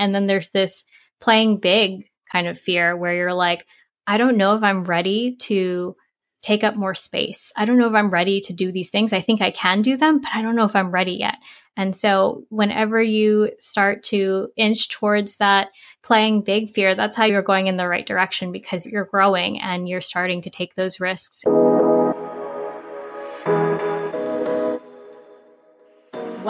And 0.00 0.14
then 0.14 0.26
there's 0.26 0.50
this 0.50 0.84
playing 1.20 1.58
big 1.58 2.10
kind 2.32 2.48
of 2.48 2.58
fear 2.58 2.96
where 2.96 3.14
you're 3.14 3.34
like, 3.34 3.66
I 4.06 4.16
don't 4.16 4.36
know 4.36 4.56
if 4.56 4.62
I'm 4.62 4.84
ready 4.84 5.36
to 5.42 5.94
take 6.40 6.64
up 6.64 6.74
more 6.74 6.94
space. 6.94 7.52
I 7.56 7.66
don't 7.66 7.78
know 7.78 7.86
if 7.86 7.94
I'm 7.94 8.10
ready 8.10 8.40
to 8.40 8.52
do 8.52 8.72
these 8.72 8.90
things. 8.90 9.12
I 9.12 9.20
think 9.20 9.42
I 9.42 9.50
can 9.50 9.82
do 9.82 9.96
them, 9.96 10.20
but 10.20 10.30
I 10.34 10.42
don't 10.42 10.56
know 10.56 10.64
if 10.64 10.74
I'm 10.74 10.90
ready 10.90 11.12
yet. 11.12 11.36
And 11.76 11.94
so, 11.94 12.44
whenever 12.48 13.00
you 13.00 13.52
start 13.58 14.02
to 14.04 14.48
inch 14.56 14.88
towards 14.88 15.36
that 15.36 15.68
playing 16.02 16.42
big 16.42 16.70
fear, 16.70 16.94
that's 16.94 17.16
how 17.16 17.26
you're 17.26 17.42
going 17.42 17.68
in 17.68 17.76
the 17.76 17.88
right 17.88 18.06
direction 18.06 18.52
because 18.52 18.86
you're 18.86 19.04
growing 19.04 19.60
and 19.60 19.88
you're 19.88 20.00
starting 20.00 20.42
to 20.42 20.50
take 20.50 20.74
those 20.74 20.98
risks. 20.98 21.44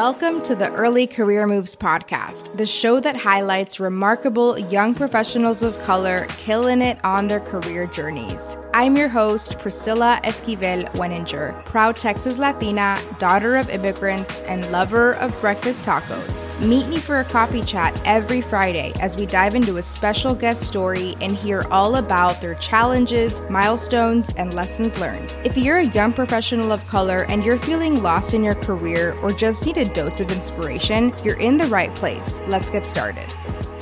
Welcome 0.04 0.40
to 0.44 0.54
the 0.54 0.72
Early 0.72 1.06
Career 1.06 1.46
Moves 1.46 1.76
podcast, 1.76 2.56
the 2.56 2.64
show 2.64 3.00
that 3.00 3.16
highlights 3.16 3.78
remarkable 3.78 4.58
young 4.58 4.94
professionals 4.94 5.62
of 5.62 5.78
color 5.82 6.26
killing 6.38 6.80
it 6.80 6.98
on 7.04 7.28
their 7.28 7.40
career 7.40 7.86
journeys. 7.86 8.56
I'm 8.72 8.96
your 8.96 9.08
host, 9.08 9.58
Priscilla 9.58 10.18
Esquivel 10.24 10.90
Weninger, 10.92 11.62
proud 11.66 11.98
Texas 11.98 12.38
Latina, 12.38 12.98
daughter 13.18 13.58
of 13.58 13.68
immigrants, 13.68 14.40
and 14.42 14.72
lover 14.72 15.16
of 15.16 15.38
breakfast 15.42 15.84
tacos. 15.84 16.46
Meet 16.66 16.88
me 16.88 16.98
for 16.98 17.18
a 17.18 17.24
coffee 17.24 17.62
chat 17.62 18.00
every 18.06 18.40
Friday 18.40 18.94
as 19.00 19.16
we 19.16 19.26
dive 19.26 19.54
into 19.54 19.76
a 19.76 19.82
special 19.82 20.34
guest 20.34 20.62
story 20.62 21.14
and 21.20 21.32
hear 21.36 21.66
all 21.70 21.96
about 21.96 22.40
their 22.40 22.54
challenges, 22.54 23.42
milestones, 23.50 24.32
and 24.36 24.54
lessons 24.54 24.98
learned. 24.98 25.36
If 25.44 25.58
you're 25.58 25.78
a 25.78 25.88
young 25.88 26.14
professional 26.14 26.72
of 26.72 26.86
color 26.86 27.26
and 27.28 27.44
you're 27.44 27.58
feeling 27.58 28.02
lost 28.02 28.32
in 28.32 28.42
your 28.42 28.54
career 28.54 29.14
or 29.20 29.32
just 29.32 29.66
need 29.66 29.76
a 29.76 29.89
dose 29.92 30.20
of 30.20 30.30
inspiration, 30.30 31.12
you're 31.24 31.38
in 31.38 31.56
the 31.56 31.66
right 31.66 31.94
place. 31.94 32.40
Let's 32.46 32.70
get 32.70 32.86
started. 32.86 33.30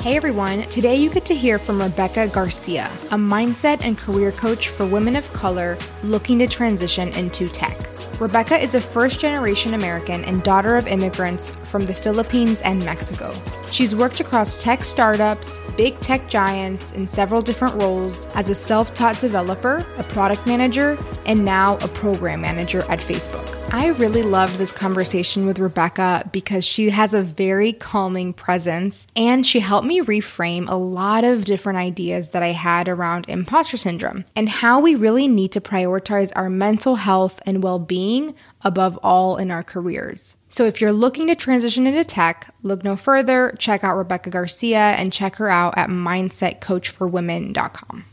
Hey 0.01 0.17
everyone, 0.17 0.62
today 0.65 0.97
you 0.97 1.11
get 1.11 1.25
to 1.27 1.34
hear 1.34 1.59
from 1.59 1.83
Rebecca 1.83 2.29
Garcia, 2.29 2.87
a 3.11 3.17
mindset 3.17 3.83
and 3.83 3.98
career 3.98 4.33
coach 4.33 4.69
for 4.69 4.86
women 4.86 5.17
of 5.17 5.31
color 5.33 5.77
looking 6.03 6.39
to 6.39 6.47
transition 6.47 7.09
into 7.14 7.48
tech. 7.48 7.79
Rebecca 8.20 8.56
is 8.56 8.75
a 8.75 8.81
first 8.81 9.20
generation 9.20 9.75
American 9.75 10.25
and 10.25 10.42
daughter 10.42 10.77
of 10.77 10.86
immigrants 10.86 11.51
from 11.64 11.84
the 11.84 11.95
Philippines 11.95 12.61
and 12.62 12.84
Mexico. 12.84 13.33
She's 13.70 13.94
worked 13.94 14.20
across 14.20 14.62
tech 14.62 14.83
startups, 14.83 15.58
big 15.77 15.98
tech 15.98 16.28
giants 16.28 16.92
in 16.92 17.06
several 17.06 17.42
different 17.42 17.74
roles 17.74 18.27
as 18.34 18.48
a 18.48 18.55
self 18.55 18.94
taught 18.94 19.19
developer, 19.19 19.84
a 19.98 20.02
product 20.05 20.47
manager, 20.47 20.97
and 21.27 21.44
now 21.44 21.77
a 21.78 21.89
program 21.89 22.41
manager 22.41 22.80
at 22.89 22.98
Facebook. 22.98 23.55
I 23.70 23.89
really 23.89 24.22
loved 24.22 24.56
this 24.56 24.72
conversation 24.72 25.44
with 25.44 25.58
Rebecca 25.58 26.27
because 26.33 26.64
she 26.64 26.89
has 26.89 27.12
a 27.12 27.22
very 27.22 27.74
calming 27.74 28.33
presence 28.33 29.06
and 29.14 29.46
she 29.46 29.61
helped 29.61 29.86
me 29.86 30.00
reframe 30.00 30.70
a 30.70 30.74
lot 30.74 31.22
of 31.22 31.44
different 31.44 31.78
ideas 31.78 32.30
that 32.30 32.42
I 32.42 32.52
had 32.52 32.89
around 32.89 33.27
imposter 33.28 33.77
syndrome 33.77 34.24
and 34.34 34.48
how 34.48 34.80
we 34.80 34.94
really 34.94 35.28
need 35.28 35.52
to 35.52 35.61
prioritize 35.61 36.33
our 36.34 36.48
mental 36.48 36.96
health 36.96 37.42
and 37.44 37.62
well 37.62 37.78
being 37.78 38.34
above 38.62 38.98
all 39.03 39.37
in 39.37 39.51
our 39.51 39.62
careers. 39.62 40.37
So 40.48 40.64
if 40.64 40.81
you're 40.81 40.92
looking 40.92 41.27
to 41.28 41.34
transition 41.34 41.87
into 41.87 42.05
tech, 42.05 42.55
look 42.62 42.84
no 42.84 42.97
further, 42.97 43.55
check 43.59 43.84
out 43.84 43.97
Rebecca 43.97 44.31
Garcia 44.31 44.78
and 44.78 45.12
check 45.12 45.37
her 45.37 45.48
out 45.48 45.77
at 45.77 45.91
mindsetcoachforwomen.com. 45.91 48.05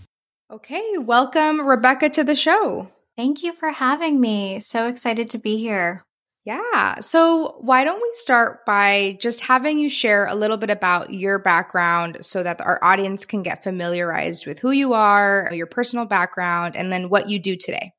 Okay, 0.51 0.97
welcome 0.97 1.67
Rebecca 1.67 2.09
to 2.09 2.23
the 2.23 2.35
show. 2.35 2.91
Thank 3.17 3.43
you 3.43 3.53
for 3.53 3.71
having 3.71 4.19
me. 4.19 4.59
So 4.59 4.87
excited 4.87 5.29
to 5.31 5.37
be 5.37 5.57
here. 5.57 6.05
Yeah. 6.45 6.99
So, 6.99 7.57
why 7.61 7.83
don't 7.83 8.01
we 8.01 8.09
start 8.13 8.67
by 8.67 9.17
just 9.19 9.41
having 9.41 9.79
you 9.79 9.89
share 9.89 10.27
a 10.27 10.35
little 10.35 10.57
bit 10.57 10.69
about 10.69 11.11
your 11.11 11.39
background 11.39 12.19
so 12.21 12.43
that 12.43 12.61
our 12.61 12.77
audience 12.83 13.25
can 13.25 13.41
get 13.41 13.63
familiarized 13.63 14.45
with 14.45 14.59
who 14.59 14.69
you 14.69 14.93
are, 14.93 15.49
your 15.51 15.65
personal 15.65 16.05
background, 16.05 16.75
and 16.75 16.93
then 16.93 17.09
what 17.09 17.29
you 17.29 17.39
do 17.39 17.55
today? 17.55 17.93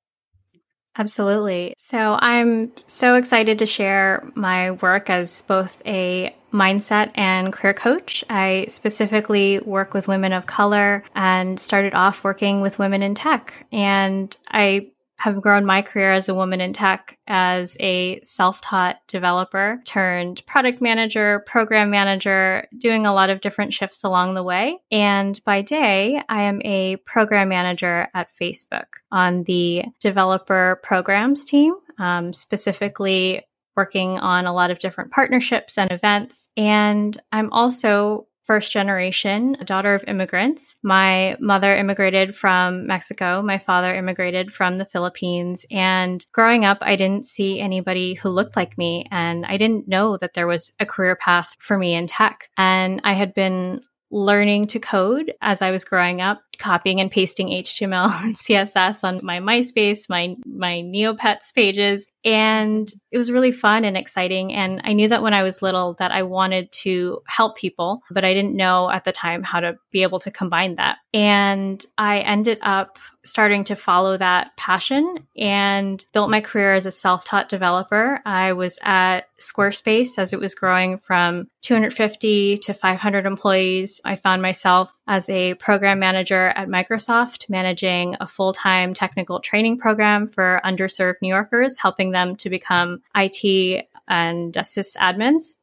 Absolutely. 0.98 1.74
So 1.76 2.16
I'm 2.20 2.72
so 2.86 3.16
excited 3.16 3.58
to 3.58 3.66
share 3.66 4.30
my 4.34 4.72
work 4.72 5.10
as 5.10 5.42
both 5.42 5.82
a 5.84 6.34
mindset 6.52 7.10
and 7.14 7.52
career 7.52 7.74
coach. 7.74 8.24
I 8.30 8.66
specifically 8.68 9.58
work 9.58 9.92
with 9.92 10.08
women 10.08 10.32
of 10.32 10.46
color 10.46 11.04
and 11.14 11.60
started 11.60 11.92
off 11.92 12.24
working 12.24 12.62
with 12.62 12.78
women 12.78 13.02
in 13.02 13.14
tech. 13.14 13.66
And 13.72 14.34
I 14.50 14.88
have 15.16 15.40
grown 15.40 15.64
my 15.64 15.82
career 15.82 16.12
as 16.12 16.28
a 16.28 16.34
woman 16.34 16.60
in 16.60 16.72
tech 16.72 17.18
as 17.26 17.76
a 17.80 18.20
self 18.22 18.60
taught 18.60 18.98
developer 19.08 19.80
turned 19.84 20.44
product 20.46 20.80
manager, 20.82 21.42
program 21.46 21.90
manager, 21.90 22.66
doing 22.76 23.06
a 23.06 23.14
lot 23.14 23.30
of 23.30 23.40
different 23.40 23.72
shifts 23.72 24.04
along 24.04 24.34
the 24.34 24.42
way. 24.42 24.78
And 24.90 25.42
by 25.44 25.62
day, 25.62 26.20
I 26.28 26.42
am 26.42 26.60
a 26.64 26.96
program 26.96 27.48
manager 27.48 28.08
at 28.14 28.28
Facebook 28.40 28.86
on 29.10 29.44
the 29.44 29.84
developer 30.00 30.80
programs 30.82 31.44
team, 31.44 31.74
um, 31.98 32.32
specifically 32.32 33.46
working 33.76 34.18
on 34.18 34.46
a 34.46 34.54
lot 34.54 34.70
of 34.70 34.78
different 34.78 35.12
partnerships 35.12 35.78
and 35.78 35.92
events. 35.92 36.48
And 36.56 37.16
I'm 37.30 37.52
also 37.52 38.26
first 38.46 38.72
generation, 38.72 39.56
daughter 39.64 39.94
of 39.94 40.04
immigrants. 40.06 40.76
My 40.82 41.36
mother 41.40 41.76
immigrated 41.76 42.36
from 42.36 42.86
Mexico. 42.86 43.42
My 43.42 43.58
father 43.58 43.94
immigrated 43.94 44.52
from 44.52 44.78
the 44.78 44.84
Philippines. 44.84 45.66
And 45.70 46.24
growing 46.32 46.64
up, 46.64 46.78
I 46.80 46.96
didn't 46.96 47.26
see 47.26 47.60
anybody 47.60 48.14
who 48.14 48.30
looked 48.30 48.56
like 48.56 48.78
me. 48.78 49.06
And 49.10 49.44
I 49.46 49.56
didn't 49.56 49.88
know 49.88 50.16
that 50.18 50.34
there 50.34 50.46
was 50.46 50.72
a 50.80 50.86
career 50.86 51.16
path 51.16 51.56
for 51.58 51.76
me 51.76 51.94
in 51.94 52.06
tech. 52.06 52.48
And 52.56 53.00
I 53.04 53.14
had 53.14 53.34
been 53.34 53.80
learning 54.10 54.68
to 54.68 54.78
code 54.78 55.32
as 55.42 55.62
I 55.62 55.70
was 55.70 55.84
growing 55.84 56.20
up, 56.20 56.40
copying 56.58 57.00
and 57.00 57.10
pasting 57.10 57.48
HTML 57.48 58.10
and 58.24 58.36
CSS 58.36 59.04
on 59.04 59.20
my 59.22 59.40
MySpace, 59.40 60.08
my 60.08 60.36
my 60.46 60.82
Neopets 60.84 61.54
pages, 61.54 62.06
and 62.24 62.90
it 63.10 63.18
was 63.18 63.30
really 63.30 63.52
fun 63.52 63.84
and 63.84 63.96
exciting 63.96 64.52
and 64.52 64.80
I 64.84 64.92
knew 64.92 65.08
that 65.08 65.22
when 65.22 65.34
I 65.34 65.42
was 65.42 65.62
little 65.62 65.94
that 65.98 66.12
I 66.12 66.22
wanted 66.22 66.72
to 66.72 67.22
help 67.26 67.56
people, 67.56 68.02
but 68.10 68.24
I 68.24 68.34
didn't 68.34 68.56
know 68.56 68.90
at 68.90 69.04
the 69.04 69.12
time 69.12 69.42
how 69.42 69.60
to 69.60 69.76
be 69.90 70.02
able 70.02 70.20
to 70.20 70.30
combine 70.30 70.76
that. 70.76 70.98
And 71.12 71.84
I 71.98 72.20
ended 72.20 72.58
up 72.62 72.98
starting 73.26 73.64
to 73.64 73.76
follow 73.76 74.16
that 74.16 74.56
passion 74.56 75.26
and 75.36 76.04
built 76.12 76.30
my 76.30 76.40
career 76.40 76.74
as 76.74 76.86
a 76.86 76.90
self 76.90 77.24
taught 77.24 77.48
developer. 77.48 78.20
I 78.24 78.52
was 78.52 78.78
at 78.82 79.28
Squarespace 79.40 80.18
as 80.18 80.32
it 80.32 80.40
was 80.40 80.54
growing 80.54 80.98
from 80.98 81.48
250 81.62 82.58
to 82.58 82.74
500 82.74 83.26
employees. 83.26 84.00
I 84.04 84.16
found 84.16 84.42
myself 84.42 84.96
as 85.06 85.28
a 85.28 85.54
program 85.54 85.98
manager 85.98 86.45
at 86.54 86.68
Microsoft, 86.68 87.48
managing 87.48 88.16
a 88.20 88.26
full 88.26 88.52
time 88.52 88.94
technical 88.94 89.40
training 89.40 89.78
program 89.78 90.28
for 90.28 90.60
underserved 90.64 91.16
New 91.22 91.28
Yorkers, 91.28 91.78
helping 91.78 92.10
them 92.10 92.36
to 92.36 92.50
become 92.50 93.02
IT 93.14 93.86
and 94.08 94.52
sysadmins. 94.54 95.54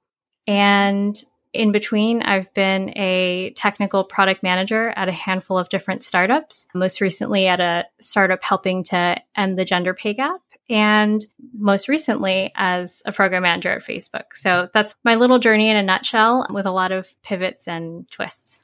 And 0.48 1.24
in 1.54 1.72
between, 1.72 2.24
I've 2.24 2.52
been 2.54 2.90
a 2.98 3.54
technical 3.56 4.04
product 4.04 4.42
manager 4.42 4.90
at 4.96 5.08
a 5.08 5.14
handful 5.14 5.58
of 5.58 5.70
different 5.70 6.04
startups, 6.04 6.66
most 6.74 7.00
recently 7.00 7.48
at 7.48 7.60
a 7.60 7.86
startup 8.00 8.44
helping 8.44 8.84
to 8.86 9.22
end 9.36 9.58
the 9.58 9.66
gender 9.66 9.94
pay 9.94 10.16
gap. 10.16 10.42
And 10.70 11.24
most 11.54 11.88
recently 11.88 12.52
as 12.56 13.04
a 13.06 13.12
program 13.12 13.44
manager 13.44 13.72
at 13.72 13.84
Facebook. 13.84 14.34
So 14.34 14.70
that's 14.74 14.96
my 15.04 15.16
little 15.16 15.38
journey 15.38 15.70
in 15.70 15.76
a 15.76 15.84
nutshell 15.84 16.48
with 16.50 16.66
a 16.66 16.72
lot 16.72 16.92
of 16.92 17.14
pivots 17.22 17.68
and 17.68 18.10
twists. 18.10 18.63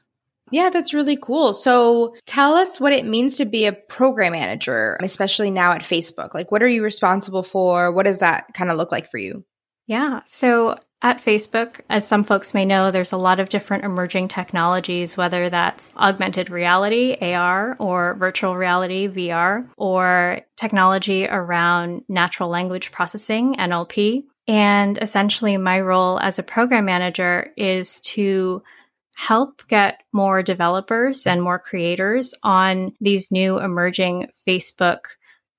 Yeah, 0.50 0.70
that's 0.70 0.94
really 0.94 1.16
cool. 1.16 1.54
So 1.54 2.16
tell 2.26 2.54
us 2.54 2.80
what 2.80 2.92
it 2.92 3.06
means 3.06 3.36
to 3.36 3.44
be 3.44 3.66
a 3.66 3.72
program 3.72 4.32
manager, 4.32 4.96
especially 5.00 5.50
now 5.50 5.72
at 5.72 5.82
Facebook. 5.82 6.34
Like, 6.34 6.50
what 6.50 6.62
are 6.62 6.68
you 6.68 6.82
responsible 6.82 7.42
for? 7.42 7.92
What 7.92 8.06
does 8.06 8.18
that 8.18 8.52
kind 8.54 8.70
of 8.70 8.76
look 8.76 8.90
like 8.90 9.10
for 9.10 9.18
you? 9.18 9.44
Yeah. 9.86 10.20
So 10.26 10.76
at 11.02 11.24
Facebook, 11.24 11.80
as 11.88 12.06
some 12.06 12.24
folks 12.24 12.52
may 12.52 12.64
know, 12.64 12.90
there's 12.90 13.12
a 13.12 13.16
lot 13.16 13.40
of 13.40 13.48
different 13.48 13.84
emerging 13.84 14.28
technologies, 14.28 15.16
whether 15.16 15.48
that's 15.48 15.90
augmented 15.96 16.50
reality, 16.50 17.16
AR, 17.20 17.76
or 17.78 18.14
virtual 18.14 18.56
reality, 18.56 19.08
VR, 19.08 19.66
or 19.76 20.42
technology 20.58 21.26
around 21.26 22.02
natural 22.08 22.50
language 22.50 22.92
processing, 22.92 23.56
NLP. 23.56 24.24
And 24.46 24.98
essentially, 25.00 25.56
my 25.56 25.80
role 25.80 26.18
as 26.20 26.38
a 26.38 26.42
program 26.42 26.84
manager 26.84 27.50
is 27.56 28.00
to 28.00 28.62
help 29.20 29.62
get 29.68 30.02
more 30.12 30.42
developers 30.42 31.26
and 31.26 31.42
more 31.42 31.58
creators 31.58 32.32
on 32.42 32.90
these 33.02 33.30
new 33.30 33.60
emerging 33.60 34.26
Facebook 34.48 35.00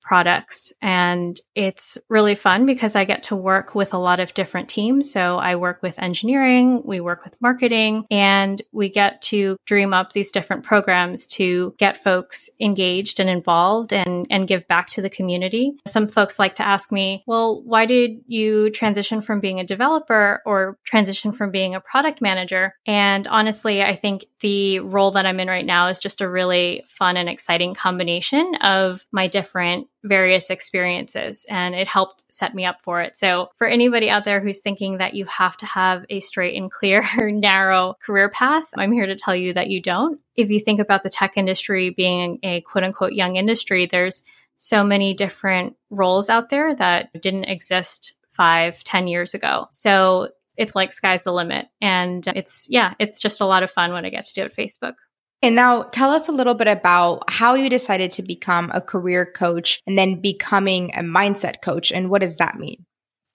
products. 0.02 0.72
And 0.82 1.40
it's 1.54 1.98
really 2.08 2.34
fun 2.34 2.66
because 2.66 2.96
I 2.96 3.04
get 3.04 3.22
to 3.24 3.36
work 3.36 3.74
with 3.74 3.94
a 3.94 3.98
lot 3.98 4.20
of 4.20 4.34
different 4.34 4.68
teams. 4.68 5.10
So 5.12 5.38
I 5.38 5.56
work 5.56 5.82
with 5.82 5.98
engineering, 5.98 6.82
we 6.84 7.00
work 7.00 7.24
with 7.24 7.40
marketing, 7.40 8.06
and 8.10 8.60
we 8.72 8.88
get 8.88 9.22
to 9.22 9.56
dream 9.66 9.94
up 9.94 10.12
these 10.12 10.30
different 10.30 10.64
programs 10.64 11.26
to 11.28 11.74
get 11.78 12.02
folks 12.02 12.50
engaged 12.60 13.20
and 13.20 13.30
involved 13.30 13.92
and, 13.92 14.26
and 14.30 14.48
give 14.48 14.66
back 14.68 14.88
to 14.90 15.02
the 15.02 15.10
community. 15.10 15.72
Some 15.86 16.08
folks 16.08 16.38
like 16.38 16.56
to 16.56 16.66
ask 16.66 16.90
me, 16.90 17.22
well, 17.26 17.62
why 17.62 17.86
did 17.86 18.22
you 18.26 18.70
transition 18.70 19.22
from 19.22 19.40
being 19.40 19.60
a 19.60 19.64
developer 19.64 20.42
or 20.44 20.78
transition 20.84 21.32
from 21.32 21.50
being 21.50 21.74
a 21.74 21.80
product 21.80 22.20
manager? 22.20 22.74
And 22.86 23.26
honestly, 23.28 23.82
I 23.82 23.96
think 23.96 24.26
the 24.40 24.80
role 24.80 25.12
that 25.12 25.26
I'm 25.26 25.40
in 25.40 25.48
right 25.48 25.64
now 25.64 25.88
is 25.88 25.98
just 25.98 26.20
a 26.20 26.28
really 26.28 26.84
fun 26.88 27.16
and 27.16 27.28
exciting 27.28 27.74
combination 27.74 28.56
of 28.56 29.06
my 29.12 29.28
different 29.28 29.86
various 30.04 30.50
experiences 30.50 31.46
and 31.48 31.74
it 31.74 31.86
helped 31.86 32.24
set 32.32 32.54
me 32.54 32.64
up 32.64 32.80
for 32.82 33.00
it. 33.00 33.16
So 33.16 33.50
for 33.56 33.66
anybody 33.66 34.10
out 34.10 34.24
there 34.24 34.40
who's 34.40 34.60
thinking 34.60 34.98
that 34.98 35.14
you 35.14 35.24
have 35.26 35.56
to 35.58 35.66
have 35.66 36.04
a 36.10 36.20
straight 36.20 36.56
and 36.56 36.70
clear, 36.70 37.02
narrow 37.18 37.94
career 38.02 38.28
path, 38.28 38.68
I'm 38.76 38.92
here 38.92 39.06
to 39.06 39.16
tell 39.16 39.36
you 39.36 39.54
that 39.54 39.68
you 39.68 39.80
don't. 39.80 40.20
If 40.34 40.50
you 40.50 40.60
think 40.60 40.80
about 40.80 41.02
the 41.02 41.10
tech 41.10 41.36
industry 41.36 41.90
being 41.90 42.38
a 42.42 42.62
quote 42.62 42.84
unquote 42.84 43.12
young 43.12 43.36
industry, 43.36 43.86
there's 43.86 44.24
so 44.56 44.84
many 44.84 45.14
different 45.14 45.76
roles 45.90 46.28
out 46.28 46.50
there 46.50 46.74
that 46.74 47.10
didn't 47.20 47.44
exist 47.44 48.14
five, 48.30 48.82
ten 48.84 49.06
years 49.06 49.34
ago. 49.34 49.68
So 49.72 50.30
it's 50.56 50.74
like 50.74 50.92
sky's 50.92 51.24
the 51.24 51.32
limit. 51.32 51.66
And 51.80 52.26
uh, 52.26 52.32
it's, 52.36 52.66
yeah, 52.68 52.94
it's 52.98 53.18
just 53.18 53.40
a 53.40 53.46
lot 53.46 53.62
of 53.62 53.70
fun 53.70 53.92
when 53.92 54.04
I 54.04 54.10
get 54.10 54.24
to 54.24 54.34
do 54.34 54.44
it 54.44 54.56
Facebook. 54.56 54.94
And 55.42 55.56
now 55.56 55.82
tell 55.82 56.10
us 56.10 56.28
a 56.28 56.32
little 56.32 56.54
bit 56.54 56.68
about 56.68 57.28
how 57.28 57.54
you 57.54 57.68
decided 57.68 58.12
to 58.12 58.22
become 58.22 58.70
a 58.72 58.80
career 58.80 59.26
coach 59.26 59.82
and 59.86 59.98
then 59.98 60.20
becoming 60.20 60.92
a 60.94 61.00
mindset 61.00 61.62
coach. 61.62 61.90
And 61.90 62.08
what 62.08 62.22
does 62.22 62.36
that 62.36 62.58
mean? 62.58 62.86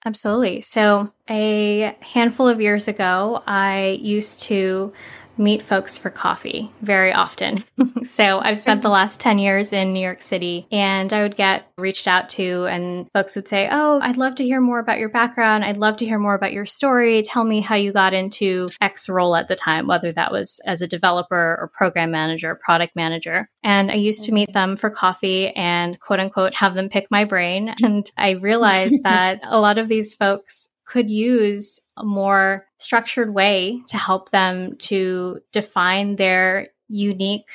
Absolutely. 0.06 0.62
So, 0.62 1.12
a 1.28 1.94
handful 2.00 2.48
of 2.48 2.60
years 2.60 2.88
ago, 2.88 3.42
I 3.46 3.98
used 4.00 4.42
to 4.44 4.92
meet 5.38 5.62
folks 5.62 5.96
for 5.96 6.10
coffee 6.10 6.70
very 6.82 7.12
often. 7.12 7.64
so 8.02 8.40
I've 8.40 8.58
spent 8.58 8.82
the 8.82 8.88
last 8.88 9.20
10 9.20 9.38
years 9.38 9.72
in 9.72 9.92
New 9.92 10.00
York 10.00 10.22
City 10.22 10.66
and 10.70 11.12
I 11.12 11.22
would 11.22 11.36
get 11.36 11.70
reached 11.78 12.08
out 12.08 12.28
to 12.30 12.66
and 12.66 13.08
folks 13.12 13.36
would 13.36 13.48
say, 13.48 13.68
Oh, 13.70 14.00
I'd 14.02 14.16
love 14.16 14.36
to 14.36 14.44
hear 14.44 14.60
more 14.60 14.78
about 14.78 14.98
your 14.98 15.08
background. 15.08 15.64
I'd 15.64 15.76
love 15.76 15.96
to 15.98 16.06
hear 16.06 16.18
more 16.18 16.34
about 16.34 16.52
your 16.52 16.66
story. 16.66 17.22
Tell 17.22 17.44
me 17.44 17.60
how 17.60 17.76
you 17.76 17.92
got 17.92 18.14
into 18.14 18.68
X 18.80 19.08
role 19.08 19.36
at 19.36 19.48
the 19.48 19.56
time, 19.56 19.86
whether 19.86 20.12
that 20.12 20.32
was 20.32 20.60
as 20.66 20.82
a 20.82 20.88
developer 20.88 21.58
or 21.60 21.70
program 21.74 22.10
manager, 22.10 22.50
or 22.50 22.54
product 22.56 22.96
manager. 22.96 23.48
And 23.62 23.90
I 23.90 23.94
used 23.94 24.24
to 24.24 24.32
meet 24.32 24.52
them 24.52 24.76
for 24.76 24.90
coffee 24.90 25.48
and 25.50 25.98
quote 26.00 26.20
unquote 26.20 26.54
have 26.54 26.74
them 26.74 26.88
pick 26.88 27.10
my 27.10 27.24
brain. 27.24 27.74
And 27.82 28.10
I 28.16 28.30
realized 28.30 29.02
that 29.02 29.40
a 29.42 29.60
lot 29.60 29.78
of 29.78 29.88
these 29.88 30.14
folks 30.14 30.68
could 30.88 31.10
use 31.10 31.78
a 31.98 32.04
more 32.04 32.66
structured 32.78 33.34
way 33.34 33.82
to 33.88 33.96
help 33.96 34.30
them 34.30 34.76
to 34.76 35.40
define 35.52 36.16
their 36.16 36.68
unique 36.88 37.46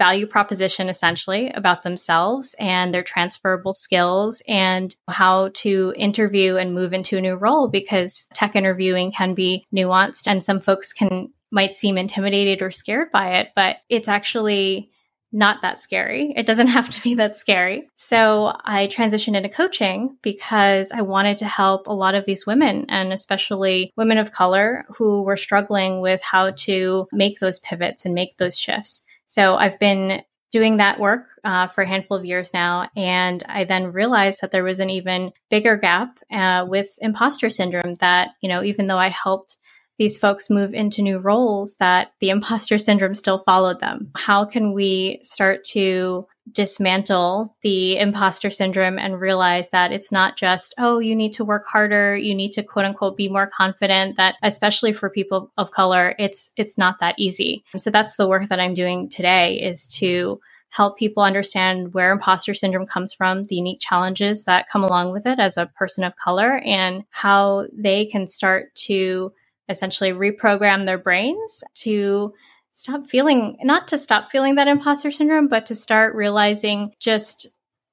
value 0.00 0.26
proposition 0.26 0.88
essentially 0.88 1.50
about 1.50 1.82
themselves 1.82 2.54
and 2.58 2.94
their 2.94 3.02
transferable 3.02 3.74
skills 3.74 4.42
and 4.48 4.96
how 5.08 5.50
to 5.52 5.92
interview 5.94 6.56
and 6.56 6.74
move 6.74 6.94
into 6.94 7.18
a 7.18 7.20
new 7.20 7.34
role 7.34 7.68
because 7.68 8.26
tech 8.32 8.56
interviewing 8.56 9.12
can 9.12 9.34
be 9.34 9.66
nuanced 9.74 10.26
and 10.26 10.42
some 10.42 10.58
folks 10.58 10.94
can 10.94 11.30
might 11.50 11.76
seem 11.76 11.98
intimidated 11.98 12.62
or 12.62 12.70
scared 12.70 13.10
by 13.10 13.34
it 13.34 13.48
but 13.54 13.76
it's 13.90 14.08
actually 14.08 14.89
not 15.32 15.62
that 15.62 15.80
scary. 15.80 16.32
It 16.36 16.46
doesn't 16.46 16.66
have 16.78 16.90
to 16.90 17.02
be 17.02 17.14
that 17.14 17.36
scary. 17.36 17.88
So 17.94 18.56
I 18.64 18.86
transitioned 18.88 19.36
into 19.36 19.48
coaching 19.48 20.16
because 20.22 20.92
I 20.92 21.02
wanted 21.02 21.38
to 21.38 21.46
help 21.46 21.86
a 21.86 21.94
lot 21.94 22.14
of 22.14 22.24
these 22.24 22.46
women 22.46 22.86
and 22.88 23.12
especially 23.12 23.92
women 23.96 24.18
of 24.18 24.32
color 24.32 24.84
who 24.96 25.22
were 25.22 25.36
struggling 25.36 26.00
with 26.00 26.22
how 26.22 26.50
to 26.50 27.08
make 27.12 27.40
those 27.40 27.60
pivots 27.60 28.04
and 28.04 28.14
make 28.14 28.36
those 28.36 28.58
shifts. 28.58 29.04
So 29.26 29.54
I've 29.54 29.78
been 29.78 30.22
doing 30.50 30.78
that 30.78 30.98
work 30.98 31.26
uh, 31.44 31.68
for 31.68 31.82
a 31.82 31.88
handful 31.88 32.16
of 32.16 32.24
years 32.24 32.52
now. 32.52 32.88
And 32.96 33.42
I 33.48 33.64
then 33.64 33.92
realized 33.92 34.40
that 34.40 34.50
there 34.50 34.64
was 34.64 34.80
an 34.80 34.90
even 34.90 35.32
bigger 35.48 35.76
gap 35.76 36.18
uh, 36.30 36.66
with 36.68 36.98
imposter 37.00 37.50
syndrome 37.50 37.94
that, 38.00 38.30
you 38.40 38.48
know, 38.48 38.62
even 38.62 38.86
though 38.88 38.98
I 38.98 39.08
helped 39.08 39.58
these 40.00 40.16
folks 40.16 40.48
move 40.48 40.72
into 40.72 41.02
new 41.02 41.18
roles 41.18 41.74
that 41.74 42.10
the 42.20 42.30
imposter 42.30 42.78
syndrome 42.78 43.14
still 43.14 43.38
followed 43.38 43.80
them. 43.80 44.10
How 44.16 44.46
can 44.46 44.72
we 44.72 45.20
start 45.22 45.62
to 45.72 46.26
dismantle 46.50 47.54
the 47.62 47.98
imposter 47.98 48.50
syndrome 48.50 48.98
and 48.98 49.20
realize 49.20 49.68
that 49.70 49.92
it's 49.92 50.10
not 50.10 50.38
just, 50.38 50.74
oh, 50.78 51.00
you 51.00 51.14
need 51.14 51.34
to 51.34 51.44
work 51.44 51.66
harder, 51.66 52.16
you 52.16 52.34
need 52.34 52.52
to 52.52 52.62
quote 52.62 52.86
unquote 52.86 53.18
be 53.18 53.28
more 53.28 53.46
confident 53.46 54.16
that 54.16 54.36
especially 54.42 54.94
for 54.94 55.10
people 55.10 55.52
of 55.58 55.70
color, 55.70 56.14
it's 56.18 56.50
it's 56.56 56.78
not 56.78 56.98
that 57.00 57.16
easy. 57.18 57.62
So 57.76 57.90
that's 57.90 58.16
the 58.16 58.26
work 58.26 58.48
that 58.48 58.58
I'm 58.58 58.72
doing 58.72 59.10
today 59.10 59.60
is 59.60 59.86
to 59.98 60.40
help 60.70 60.96
people 60.96 61.22
understand 61.22 61.92
where 61.92 62.10
imposter 62.12 62.54
syndrome 62.54 62.86
comes 62.86 63.12
from, 63.12 63.44
the 63.44 63.56
unique 63.56 63.80
challenges 63.80 64.44
that 64.44 64.68
come 64.70 64.82
along 64.82 65.12
with 65.12 65.26
it 65.26 65.38
as 65.38 65.58
a 65.58 65.66
person 65.66 66.04
of 66.04 66.16
color 66.16 66.58
and 66.64 67.04
how 67.10 67.66
they 67.76 68.06
can 68.06 68.26
start 68.26 68.74
to 68.76 69.30
essentially 69.70 70.12
reprogram 70.12 70.84
their 70.84 70.98
brains 70.98 71.64
to 71.76 72.34
stop 72.72 73.06
feeling, 73.06 73.56
not 73.62 73.88
to 73.88 73.98
stop 73.98 74.30
feeling 74.30 74.56
that 74.56 74.68
imposter 74.68 75.10
syndrome, 75.10 75.48
but 75.48 75.66
to 75.66 75.74
start 75.74 76.14
realizing 76.14 76.92
just 77.00 77.48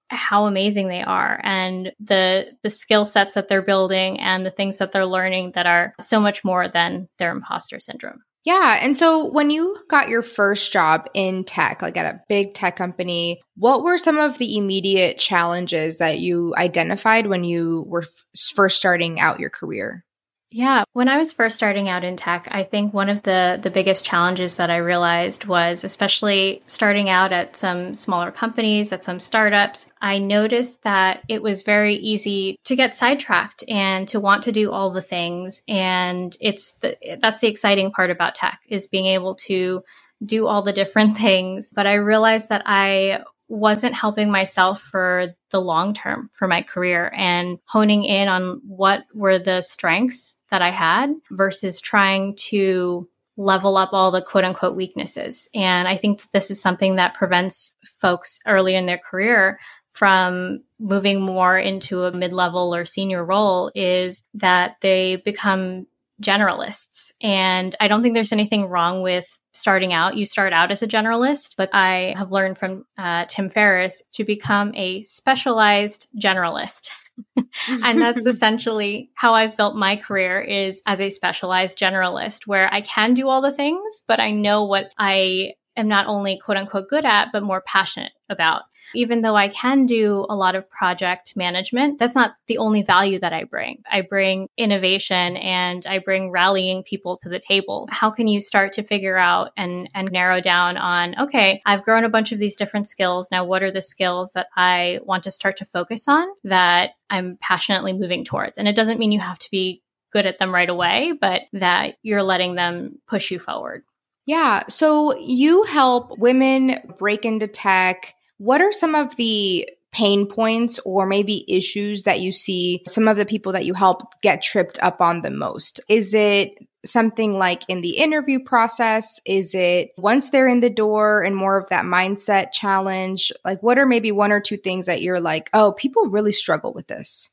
how 0.10 0.46
amazing 0.46 0.88
they 0.88 1.04
are 1.04 1.40
and 1.44 1.92
the 2.00 2.48
the 2.64 2.70
skill 2.70 3.06
sets 3.06 3.34
that 3.34 3.50
they're 3.50 3.62
building 3.62 4.20
and 4.20 4.46
the 4.46 4.52
things 4.52 4.78
that 4.78 4.94
they're 4.94 5.06
learning 5.06 5.52
that 5.54 5.66
are 5.66 5.94
so 6.00 6.20
much 6.20 6.46
more 6.46 6.68
than 6.68 7.08
their 7.18 7.32
imposter 7.32 7.80
syndrome. 7.80 8.22
Yeah. 8.46 8.80
And 8.82 8.96
so 8.96 9.30
when 9.30 9.50
you 9.50 9.76
got 9.90 10.08
your 10.08 10.22
first 10.22 10.72
job 10.72 11.10
in 11.14 11.44
tech, 11.44 11.82
like 11.82 11.98
at 11.98 12.06
a 12.06 12.22
big 12.30 12.54
tech 12.54 12.78
company, 12.78 13.42
what 13.58 13.84
were 13.84 13.98
some 13.98 14.18
of 14.18 14.38
the 14.38 14.58
immediate 14.58 15.18
challenges 15.18 15.98
that 15.98 16.20
you 16.20 16.56
identified 16.56 17.28
when 17.28 17.44
you 17.44 17.84
were 17.90 18.04
f- 18.04 18.24
first 18.56 18.78
starting 18.78 19.20
out 19.20 19.42
your 19.42 19.50
career? 19.50 20.06
Yeah, 20.50 20.86
when 20.94 21.10
I 21.10 21.18
was 21.18 21.34
first 21.34 21.58
starting 21.58 21.90
out 21.90 22.06
in 22.06 22.16
tech, 22.16 22.48
I 22.50 22.64
think 22.64 22.94
one 22.94 23.10
of 23.10 23.24
the 23.24 23.60
the 23.62 23.70
biggest 23.70 24.06
challenges 24.06 24.56
that 24.56 24.70
I 24.70 24.78
realized 24.78 25.44
was 25.44 25.84
especially 25.84 26.62
starting 26.66 27.10
out 27.10 27.34
at 27.34 27.58
some 27.58 27.94
smaller 27.94 28.32
companies, 28.32 28.94
at 28.94 29.04
some 29.04 29.20
startups, 29.20 29.92
I 30.02 30.20
noticed 30.20 30.84
that 30.84 31.24
it 31.28 31.42
was 31.42 31.64
very 31.64 31.96
easy 31.96 32.58
to 32.64 32.78
get 32.78 32.96
sidetracked 32.96 33.66
and 33.68 34.08
to 34.08 34.22
want 34.22 34.44
to 34.44 34.54
do 34.54 34.72
all 34.72 34.90
the 34.90 35.02
things. 35.02 35.64
And 35.68 36.36
it's 36.40 36.76
the, 36.76 36.96
that's 37.20 37.42
the 37.42 37.48
exciting 37.48 37.92
part 37.92 38.10
about 38.10 38.36
tech 38.36 38.62
is 38.70 38.88
being 38.88 39.08
able 39.08 39.36
to 39.48 39.84
do 40.26 40.48
all 40.48 40.62
the 40.62 40.74
different 40.74 41.18
things, 41.26 41.72
but 41.72 41.88
I 41.88 41.96
realized 41.96 42.48
that 42.50 42.64
I 42.66 43.22
wasn't 43.50 43.96
helping 43.96 44.30
myself 44.30 44.82
for 44.82 45.34
the 45.52 45.62
long 45.62 45.94
term 45.94 46.30
for 46.34 46.48
my 46.48 46.62
career 46.62 47.12
and 47.16 47.60
honing 47.66 48.04
in 48.04 48.28
on 48.28 48.62
what 48.66 49.06
were 49.14 49.40
the 49.40 49.62
strengths 49.62 50.38
that 50.50 50.62
I 50.62 50.70
had 50.70 51.14
versus 51.32 51.80
trying 51.80 52.36
to 52.36 53.08
level 53.38 53.78
up 53.78 53.94
all 53.94 54.12
the 54.12 54.22
quote 54.22 54.44
unquote 54.44 54.76
weaknesses. 54.76 55.48
And 55.54 55.88
I 55.88 55.96
think 55.96 56.20
that 56.20 56.32
this 56.34 56.52
is 56.52 56.62
something 56.62 56.96
that 56.96 57.14
prevents 57.14 57.76
folks 58.02 58.40
early 58.46 58.76
in 58.76 58.86
their 58.86 58.98
career 58.98 59.60
from 59.92 60.60
moving 60.80 61.22
more 61.22 61.58
into 61.58 62.04
a 62.04 62.12
mid 62.12 62.34
level 62.34 62.76
or 62.76 62.86
senior 62.86 63.24
role 63.24 63.72
is 63.74 64.24
that 64.36 64.76
they 64.82 65.16
become 65.18 65.88
generalists. 66.22 67.12
And 67.22 67.76
I 67.80 67.88
don't 67.88 68.02
think 68.04 68.14
there's 68.14 68.32
anything 68.32 68.66
wrong 68.66 69.02
with 69.02 69.38
starting 69.58 69.94
out. 69.94 70.16
You 70.16 70.26
start 70.26 70.54
out 70.54 70.72
as 70.72 70.82
a 70.82 70.88
generalist, 70.88 71.56
but 71.58 71.70
I 71.74 72.14
have 72.18 72.32
learned 72.32 72.58
from 72.58 72.86
uh, 72.98 73.26
Tim 73.28 73.50
Ferriss 73.50 74.04
to 74.14 74.24
become 74.24 74.74
a 74.76 75.02
specialized 75.02 76.08
generalist. 76.22 76.90
and 77.68 78.02
that's 78.02 78.26
essentially 78.28 79.10
how 79.16 79.34
I've 79.34 79.58
built 79.58 79.76
my 79.76 79.96
career 79.96 80.40
is 80.40 80.82
as 80.86 81.02
a 81.02 81.10
specialized 81.10 81.80
generalist 81.80 82.46
where 82.46 82.72
I 82.74 82.82
can 82.82 83.14
do 83.14 83.28
all 83.28 83.42
the 83.42 83.52
things, 83.52 84.04
but 84.08 84.20
I 84.20 84.32
know 84.32 84.64
what 84.64 84.92
I 84.98 85.54
am 85.76 85.88
not 85.88 86.08
only 86.08 86.40
quote 86.40 86.58
unquote 86.58 86.90
good 86.90 87.06
at, 87.06 87.30
but 87.32 87.44
more 87.44 87.62
passionate 87.62 88.14
about 88.30 88.64
even 88.96 89.22
though 89.22 89.36
I 89.36 89.50
can 89.50 89.86
do 89.86 90.26
a 90.30 90.36
lot 90.36 90.56
of 90.56 90.70
project 90.70 91.36
management, 91.36 92.00
that's 92.00 92.16
not 92.16 92.36
the 92.48 92.58
only 92.58 92.84
value 92.84 93.20
that 93.20 93.34
I 93.34 93.44
bring. 93.44 93.84
I 93.92 94.02
bring 94.02 94.48
innovation 94.58 95.38
and 95.38 95.86
I 95.86 96.00
bring 96.00 96.32
rallying 96.32 96.84
people 96.84 97.18
to 97.18 97.30
the 97.30 97.40
table. 97.40 97.88
How 97.92 98.10
can 98.10 98.28
you 98.28 98.42
start 98.42 98.74
to 98.74 98.84
figure 98.84 99.18
out 99.18 99.52
and, 99.58 99.90
and 99.94 100.12
narrow 100.12 100.42
down 100.42 100.78
on, 100.78 101.20
okay, 101.20 101.62
I've 101.66 101.84
grown 101.84 102.04
a 102.04 102.10
bunch 102.10 102.32
of 102.32 102.40
these 102.40 102.56
different 102.56 102.88
skills. 102.88 103.30
Now, 103.32 103.46
what 103.46 103.64
are 103.64 103.72
the 103.72 103.82
skills 103.82 104.32
that 104.34 104.48
I 104.56 105.00
want 105.04 105.24
to 105.24 105.32
start 105.32 105.58
to 105.58 105.66
focus 105.66 106.08
on 106.08 106.28
that 106.44 106.92
I'm 107.10 107.38
passionately 107.42 107.94
moving 107.94 108.24
towards? 108.24 108.58
And 108.58 108.68
it 108.68 108.76
doesn't 108.76 109.00
mean 109.00 109.12
you 109.12 109.20
have 109.20 109.40
to 109.40 109.52
be 109.52 109.82
good 110.12 110.26
at 110.26 110.40
them 110.40 110.54
right 110.54 110.70
away, 110.70 111.14
but 111.20 111.42
that 111.54 111.96
you're 112.02 112.24
letting 112.24 112.56
them 112.56 113.00
push 113.08 113.30
you 113.30 113.40
forward. 113.40 113.84
Yeah. 114.26 114.64
So 114.68 115.18
you 115.18 115.64
help 115.64 116.18
women 116.20 116.94
break 116.98 117.24
into 117.24 117.48
tech 117.48 118.14
what 118.38 118.62
are 118.62 118.72
some 118.72 118.96
of 118.96 119.16
the 119.16 119.70
pain 119.92 120.28
points 120.28 120.80
or 120.86 121.06
maybe 121.06 121.46
issues 121.48 122.04
that 122.04 122.20
you 122.20 122.32
see 122.32 122.84
some 122.88 123.08
of 123.08 123.18
the 123.18 123.26
people 123.26 123.54
that 123.54 123.66
you 123.66 123.74
help 123.74 124.22
get 124.22 124.42
tripped 124.42 124.78
up 124.82 125.02
on 125.02 125.22
the 125.22 125.32
most? 125.32 125.80
Is 125.90 126.14
it 126.14 126.58
something 126.86 127.34
like 127.34 127.64
in 127.68 127.82
the 127.82 127.98
interview 127.98 128.40
process? 128.40 129.20
Is 129.26 129.54
it 129.54 129.92
once 129.98 130.30
they're 130.30 130.48
in 130.48 130.60
the 130.60 130.70
door 130.70 131.24
and 131.24 131.36
more 131.36 131.58
of 131.58 131.70
that 131.70 131.86
mindset 131.86 132.52
challenge? 132.52 133.32
Like, 133.44 133.64
what 133.64 133.78
are 133.78 133.86
maybe 133.86 134.12
one 134.12 134.32
or 134.32 134.42
two 134.42 134.58
things 134.58 134.86
that 134.86 135.02
you're 135.02 135.20
like, 135.20 135.50
oh, 135.54 135.72
people 135.72 136.06
really 136.06 136.32
struggle 136.32 136.74
with 136.74 136.88
this? 136.88 137.30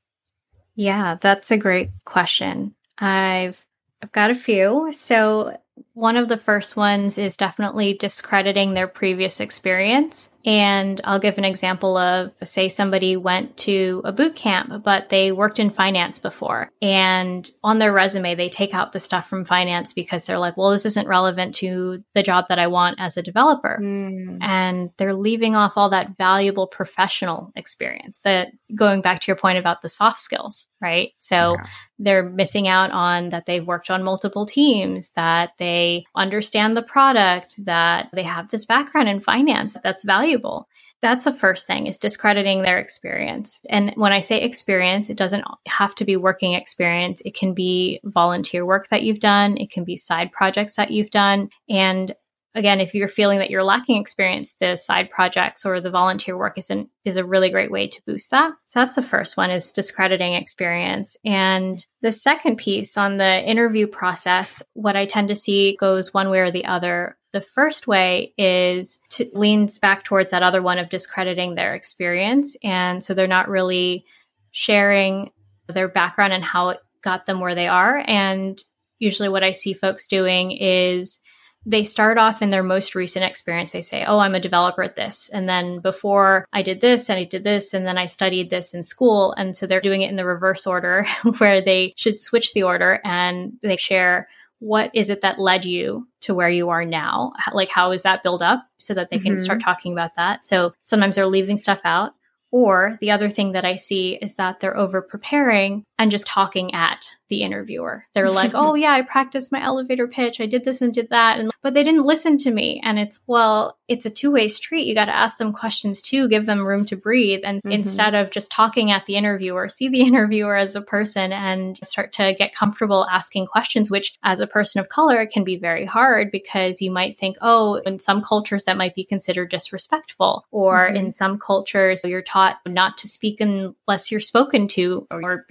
Yeah, 0.75 1.18
that's 1.20 1.50
a 1.50 1.58
great 1.58 1.90
question. 2.04 2.75
I've 2.99 3.64
I've 4.02 4.12
got 4.12 4.30
a 4.30 4.34
few. 4.34 4.90
So 4.92 5.56
one 5.94 6.16
of 6.16 6.28
the 6.28 6.36
first 6.36 6.76
ones 6.76 7.18
is 7.18 7.36
definitely 7.36 7.94
discrediting 7.94 8.74
their 8.74 8.88
previous 8.88 9.40
experience. 9.40 10.30
And 10.44 11.00
I'll 11.04 11.20
give 11.20 11.38
an 11.38 11.44
example 11.44 11.96
of 11.96 12.34
say 12.42 12.68
somebody 12.68 13.16
went 13.16 13.56
to 13.58 14.02
a 14.04 14.12
boot 14.12 14.36
camp, 14.36 14.82
but 14.84 15.08
they 15.08 15.32
worked 15.32 15.58
in 15.58 15.70
finance 15.70 16.18
before. 16.18 16.70
And 16.82 17.48
on 17.62 17.78
their 17.78 17.94
resume, 17.94 18.34
they 18.34 18.50
take 18.50 18.74
out 18.74 18.92
the 18.92 19.00
stuff 19.00 19.26
from 19.26 19.46
finance 19.46 19.94
because 19.94 20.26
they're 20.26 20.38
like, 20.38 20.58
well, 20.58 20.70
this 20.70 20.84
isn't 20.84 21.08
relevant 21.08 21.54
to 21.56 22.04
the 22.14 22.22
job 22.22 22.46
that 22.50 22.58
I 22.58 22.66
want 22.66 22.96
as 23.00 23.16
a 23.16 23.22
developer. 23.22 23.78
Mm. 23.80 24.38
And 24.42 24.90
they're 24.98 25.14
leaving 25.14 25.56
off 25.56 25.78
all 25.78 25.88
that 25.90 26.18
valuable 26.18 26.66
professional 26.66 27.50
experience 27.56 28.20
that 28.22 28.48
going 28.74 29.00
back 29.00 29.20
to 29.20 29.28
your 29.28 29.36
point 29.36 29.56
about 29.56 29.80
the 29.80 29.88
soft 29.88 30.20
skills, 30.20 30.68
right? 30.82 31.12
So 31.20 31.56
yeah. 31.58 31.66
they're 31.98 32.28
missing 32.28 32.68
out 32.68 32.90
on 32.90 33.30
that 33.30 33.46
they've 33.46 33.66
worked 33.66 33.90
on 33.90 34.02
multiple 34.02 34.44
teams, 34.44 35.10
that 35.10 35.52
they 35.58 35.83
understand 36.14 36.76
the 36.76 36.82
product, 36.82 37.54
that 37.64 38.08
they 38.12 38.22
have 38.22 38.48
this 38.48 38.66
background 38.66 39.08
in 39.08 39.20
finance 39.20 39.76
that's 39.82 40.04
valuable 40.04 40.24
valuable. 40.24 40.68
That's 41.02 41.24
the 41.24 41.34
first 41.34 41.66
thing 41.66 41.86
is 41.86 41.98
discrediting 41.98 42.62
their 42.62 42.78
experience. 42.78 43.60
And 43.68 43.92
when 43.96 44.12
I 44.12 44.20
say 44.20 44.40
experience, 44.40 45.10
it 45.10 45.18
doesn't 45.18 45.44
have 45.68 45.94
to 45.96 46.04
be 46.04 46.16
working 46.16 46.54
experience. 46.54 47.20
It 47.26 47.34
can 47.34 47.52
be 47.52 48.00
volunteer 48.04 48.64
work 48.64 48.88
that 48.88 49.02
you've 49.02 49.20
done. 49.20 49.58
It 49.58 49.70
can 49.70 49.84
be 49.84 49.98
side 49.98 50.32
projects 50.32 50.76
that 50.76 50.90
you've 50.90 51.10
done. 51.10 51.50
And 51.68 52.14
again, 52.54 52.80
if 52.80 52.94
you're 52.94 53.08
feeling 53.08 53.38
that 53.40 53.50
you're 53.50 53.64
lacking 53.64 54.00
experience, 54.00 54.54
the 54.54 54.76
side 54.76 55.11
projects 55.11 55.66
or 55.66 55.80
the 55.80 55.90
volunteer 55.90 56.37
work 56.37 56.56
is 56.56 56.70
an, 56.70 56.88
is 57.04 57.16
a 57.16 57.25
really 57.25 57.50
great 57.50 57.70
way 57.70 57.88
to 57.88 58.02
boost 58.06 58.30
that. 58.30 58.52
So 58.66 58.80
that's 58.80 58.94
the 58.94 59.02
first 59.02 59.37
one 59.37 59.50
is 59.50 59.73
discrediting 59.73 60.34
experience. 60.34 61.16
And 61.25 61.84
the 62.02 62.12
second 62.12 62.56
piece 62.56 62.96
on 62.96 63.16
the 63.16 63.42
interview 63.42 63.87
process, 63.87 64.62
what 64.75 64.96
I 64.96 65.06
tend 65.06 65.28
to 65.28 65.34
see 65.34 65.76
goes 65.76 66.14
one 66.14 66.30
way 66.30 66.40
or 66.40 66.50
the 66.50 66.66
other. 66.66 67.16
The 67.32 67.40
first 67.40 67.88
way 67.88 68.32
is 68.38 69.00
to 69.11 69.28
leans 69.32 69.78
back 69.78 70.04
towards 70.04 70.30
that 70.30 70.44
other 70.44 70.62
one 70.62 70.78
of 70.78 70.88
discrediting 70.88 71.56
their 71.56 71.75
experience. 71.75 72.56
And 72.62 73.02
so 73.02 73.14
they're 73.14 73.26
not 73.26 73.49
really 73.49 74.04
sharing 74.52 75.32
their 75.66 75.88
background 75.88 76.32
and 76.32 76.44
how 76.44 76.68
it 76.68 76.78
got 77.02 77.26
them 77.26 77.40
where 77.40 77.56
they 77.56 77.66
are. 77.66 78.04
And 78.06 78.62
usually 79.00 79.28
what 79.28 79.42
I 79.42 79.50
see 79.50 79.75
folks 79.75 80.06
doing 80.06 80.52
is 80.52 81.18
they 81.66 81.85
start 81.85 82.18
off 82.18 82.42
in 82.42 82.50
their 82.50 82.62
most 82.62 82.94
recent 82.94 83.25
experience. 83.25 83.73
They 83.73 83.83
say, 83.83 84.04
Oh, 84.04 84.18
I'm 84.18 84.35
a 84.35 84.40
developer 84.40 84.83
at 84.83 84.97
this. 84.97 85.30
And 85.33 85.49
then 85.49 85.80
before 85.80 86.47
I 86.52 86.62
did 86.62 86.80
this 86.80 87.09
and 87.09 87.18
I 87.18 87.25
did 87.25 87.44
this 87.44 87.75
and 87.75 87.87
then 87.87 87.99
I 87.99 88.06
studied 88.06 88.50
this 88.50 88.75
in 88.75 88.85
school. 88.85 89.33
And 89.37 89.56
so 89.56 89.66
they're 89.66 89.80
doing 89.80 90.02
it 90.02 90.11
in 90.11 90.16
the 90.16 90.26
reverse 90.26 90.66
order 90.66 91.06
where 91.38 91.62
they 91.62 91.94
should 91.97 92.21
switch 92.21 92.52
the 92.52 92.64
order 92.64 93.00
and 93.04 93.54
they 93.62 93.76
share 93.76 94.28
what 94.61 94.90
is 94.94 95.11
it 95.11 95.21
that 95.21 95.38
led 95.38 95.64
you 95.64 96.09
to 96.23 96.35
where 96.35 96.49
you 96.49 96.71
are 96.71 96.85
now? 96.87 97.33
Like, 97.52 97.68
how 97.68 97.90
is 97.90 98.04
that 98.04 98.23
build 98.23 98.40
up 98.40 98.66
so 98.78 98.94
that 98.94 99.11
they 99.11 99.18
can 99.18 99.35
mm-hmm. 99.35 99.44
start 99.44 99.62
talking 99.62 99.92
about 99.92 100.16
that? 100.16 100.47
So 100.47 100.73
sometimes 100.87 101.16
they're 101.16 101.26
leaving 101.26 101.59
stuff 101.59 101.80
out. 101.85 102.12
Or 102.50 102.99
the 103.00 103.11
other 103.11 103.30
thing 103.30 103.52
that 103.52 103.64
I 103.64 103.75
see 103.75 104.14
is 104.14 104.37
that 104.37 104.61
they're 104.61 104.76
over 104.76 105.02
preparing 105.02 105.85
and 105.98 106.10
just 106.10 106.26
talking 106.26 106.74
at 106.74 107.06
the 107.28 107.42
interviewer. 107.42 108.06
They're 108.14 108.30
like, 108.30 108.52
"Oh 108.54 108.74
yeah, 108.74 108.92
I 108.92 109.02
practiced 109.02 109.52
my 109.52 109.62
elevator 109.62 110.08
pitch. 110.08 110.40
I 110.40 110.46
did 110.46 110.64
this 110.64 110.80
and 110.80 110.92
did 110.92 111.10
that." 111.10 111.38
And 111.38 111.50
but 111.64 111.72
they 111.72 111.82
didn't 111.82 112.04
listen 112.04 112.36
to 112.36 112.50
me. 112.50 112.78
And 112.84 112.98
it's, 112.98 113.20
well, 113.26 113.78
it's 113.88 114.04
a 114.04 114.10
two-way 114.10 114.48
street. 114.48 114.86
You 114.86 114.94
got 114.94 115.06
to 115.06 115.16
ask 115.16 115.38
them 115.38 115.54
questions 115.54 116.02
too, 116.02 116.28
give 116.28 116.44
them 116.44 116.66
room 116.66 116.84
to 116.84 116.96
breathe 116.96 117.40
and 117.42 117.58
mm-hmm. 117.58 117.72
instead 117.72 118.14
of 118.14 118.30
just 118.30 118.52
talking 118.52 118.90
at 118.90 119.06
the 119.06 119.16
interviewer, 119.16 119.70
see 119.70 119.88
the 119.88 120.00
interviewer 120.06 120.56
as 120.56 120.76
a 120.76 120.82
person 120.82 121.32
and 121.32 121.78
start 121.82 122.12
to 122.12 122.34
get 122.36 122.54
comfortable 122.54 123.06
asking 123.10 123.46
questions, 123.46 123.90
which 123.90 124.14
as 124.22 124.40
a 124.40 124.46
person 124.46 124.78
of 124.78 124.90
color 124.90 125.26
can 125.26 125.42
be 125.42 125.56
very 125.56 125.86
hard 125.86 126.30
because 126.30 126.82
you 126.82 126.90
might 126.90 127.16
think, 127.16 127.36
"Oh, 127.40 127.76
in 127.86 127.98
some 127.98 128.22
cultures 128.22 128.64
that 128.64 128.76
might 128.76 128.94
be 128.94 129.02
considered 129.02 129.48
disrespectful." 129.48 130.44
Or 130.50 130.86
mm-hmm. 130.86 130.96
in 130.96 131.10
some 131.10 131.38
cultures 131.38 132.04
you're 132.04 132.20
taught 132.20 132.58
not 132.66 132.98
to 132.98 133.08
speak 133.08 133.40
unless 133.40 134.10
you're 134.10 134.20
spoken 134.20 134.68
to 134.68 135.06
or 135.10 135.46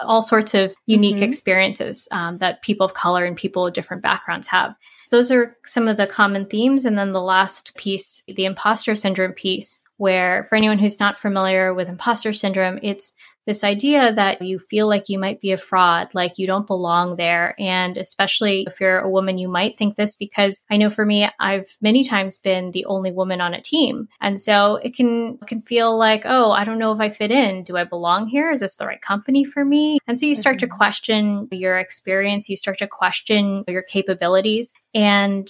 all 0.00 0.22
sorts 0.22 0.54
of 0.54 0.74
unique 0.86 1.16
mm-hmm. 1.16 1.24
experiences 1.24 2.08
um, 2.10 2.38
that 2.38 2.62
people 2.62 2.84
of 2.84 2.94
color 2.94 3.24
and 3.24 3.36
people 3.36 3.64
with 3.64 3.74
different 3.74 4.02
backgrounds 4.02 4.46
have. 4.48 4.74
Those 5.10 5.30
are 5.30 5.56
some 5.64 5.88
of 5.88 5.96
the 5.96 6.06
common 6.06 6.46
themes. 6.46 6.84
And 6.84 6.98
then 6.98 7.12
the 7.12 7.20
last 7.20 7.74
piece, 7.76 8.22
the 8.26 8.44
imposter 8.44 8.94
syndrome 8.94 9.32
piece, 9.32 9.80
where 9.98 10.44
for 10.44 10.56
anyone 10.56 10.78
who's 10.78 11.00
not 11.00 11.16
familiar 11.16 11.72
with 11.72 11.88
imposter 11.88 12.32
syndrome, 12.32 12.78
it's 12.82 13.14
this 13.46 13.62
idea 13.62 14.12
that 14.12 14.42
you 14.42 14.58
feel 14.58 14.88
like 14.88 15.08
you 15.08 15.18
might 15.18 15.40
be 15.40 15.52
a 15.52 15.58
fraud, 15.58 16.08
like 16.14 16.36
you 16.36 16.46
don't 16.46 16.66
belong 16.66 17.16
there. 17.16 17.54
And 17.58 17.96
especially 17.96 18.64
if 18.66 18.80
you're 18.80 18.98
a 18.98 19.08
woman, 19.08 19.38
you 19.38 19.48
might 19.48 19.76
think 19.76 19.96
this 19.96 20.16
because 20.16 20.62
I 20.70 20.76
know 20.76 20.90
for 20.90 21.06
me, 21.06 21.28
I've 21.38 21.68
many 21.80 22.02
times 22.02 22.38
been 22.38 22.72
the 22.72 22.84
only 22.86 23.12
woman 23.12 23.40
on 23.40 23.54
a 23.54 23.60
team. 23.60 24.08
And 24.20 24.40
so 24.40 24.76
it 24.76 24.94
can, 24.94 25.38
can 25.46 25.62
feel 25.62 25.96
like, 25.96 26.22
oh, 26.24 26.50
I 26.50 26.64
don't 26.64 26.78
know 26.78 26.92
if 26.92 27.00
I 27.00 27.10
fit 27.10 27.30
in. 27.30 27.62
Do 27.62 27.76
I 27.76 27.84
belong 27.84 28.26
here? 28.26 28.50
Is 28.50 28.60
this 28.60 28.76
the 28.76 28.86
right 28.86 29.00
company 29.00 29.44
for 29.44 29.64
me? 29.64 29.98
And 30.06 30.18
so 30.18 30.26
you 30.26 30.34
start 30.34 30.56
mm-hmm. 30.56 30.68
to 30.68 30.76
question 30.76 31.48
your 31.52 31.78
experience. 31.78 32.48
You 32.48 32.56
start 32.56 32.78
to 32.78 32.88
question 32.88 33.64
your 33.68 33.82
capabilities. 33.82 34.72
And 34.92 35.48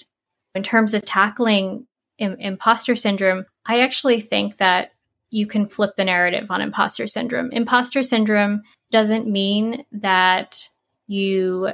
in 0.54 0.62
terms 0.62 0.94
of 0.94 1.04
tackling 1.04 1.86
imposter 2.18 2.96
syndrome, 2.96 3.44
I 3.66 3.80
actually 3.80 4.20
think 4.20 4.58
that 4.58 4.92
you 5.30 5.47
can 5.47 5.66
flip 5.66 5.97
the 5.97 6.04
narrative 6.04 6.50
on 6.50 6.61
imposter 6.61 7.06
syndrome. 7.06 7.50
Imposter 7.52 8.02
syndrome 8.02 8.62
doesn't 8.90 9.26
mean 9.26 9.85
that 9.92 10.68
you 11.06 11.71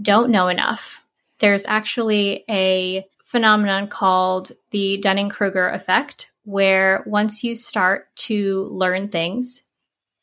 don't 0.00 0.30
know 0.30 0.48
enough. 0.48 1.04
There's 1.38 1.66
actually 1.66 2.44
a 2.48 3.06
phenomenon 3.24 3.88
called 3.88 4.52
the 4.70 4.98
Dunning 4.98 5.28
Kruger 5.28 5.68
effect, 5.68 6.30
where 6.44 7.02
once 7.06 7.42
you 7.42 7.54
start 7.54 8.14
to 8.16 8.68
learn 8.70 9.08
things, 9.08 9.64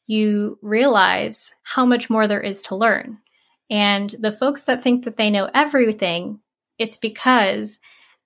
you 0.08 0.58
realize 0.62 1.54
how 1.64 1.86
much 1.86 2.10
more 2.10 2.28
there 2.28 2.42
is 2.42 2.62
to 2.64 2.76
learn. 2.76 3.18
And 3.70 4.14
the 4.20 4.32
folks 4.32 4.66
that 4.66 4.84
think 4.84 5.06
that 5.06 5.18
they 5.18 5.30
know 5.30 5.50
everything, 5.54 6.40
it's 6.78 6.98
because 6.98 7.80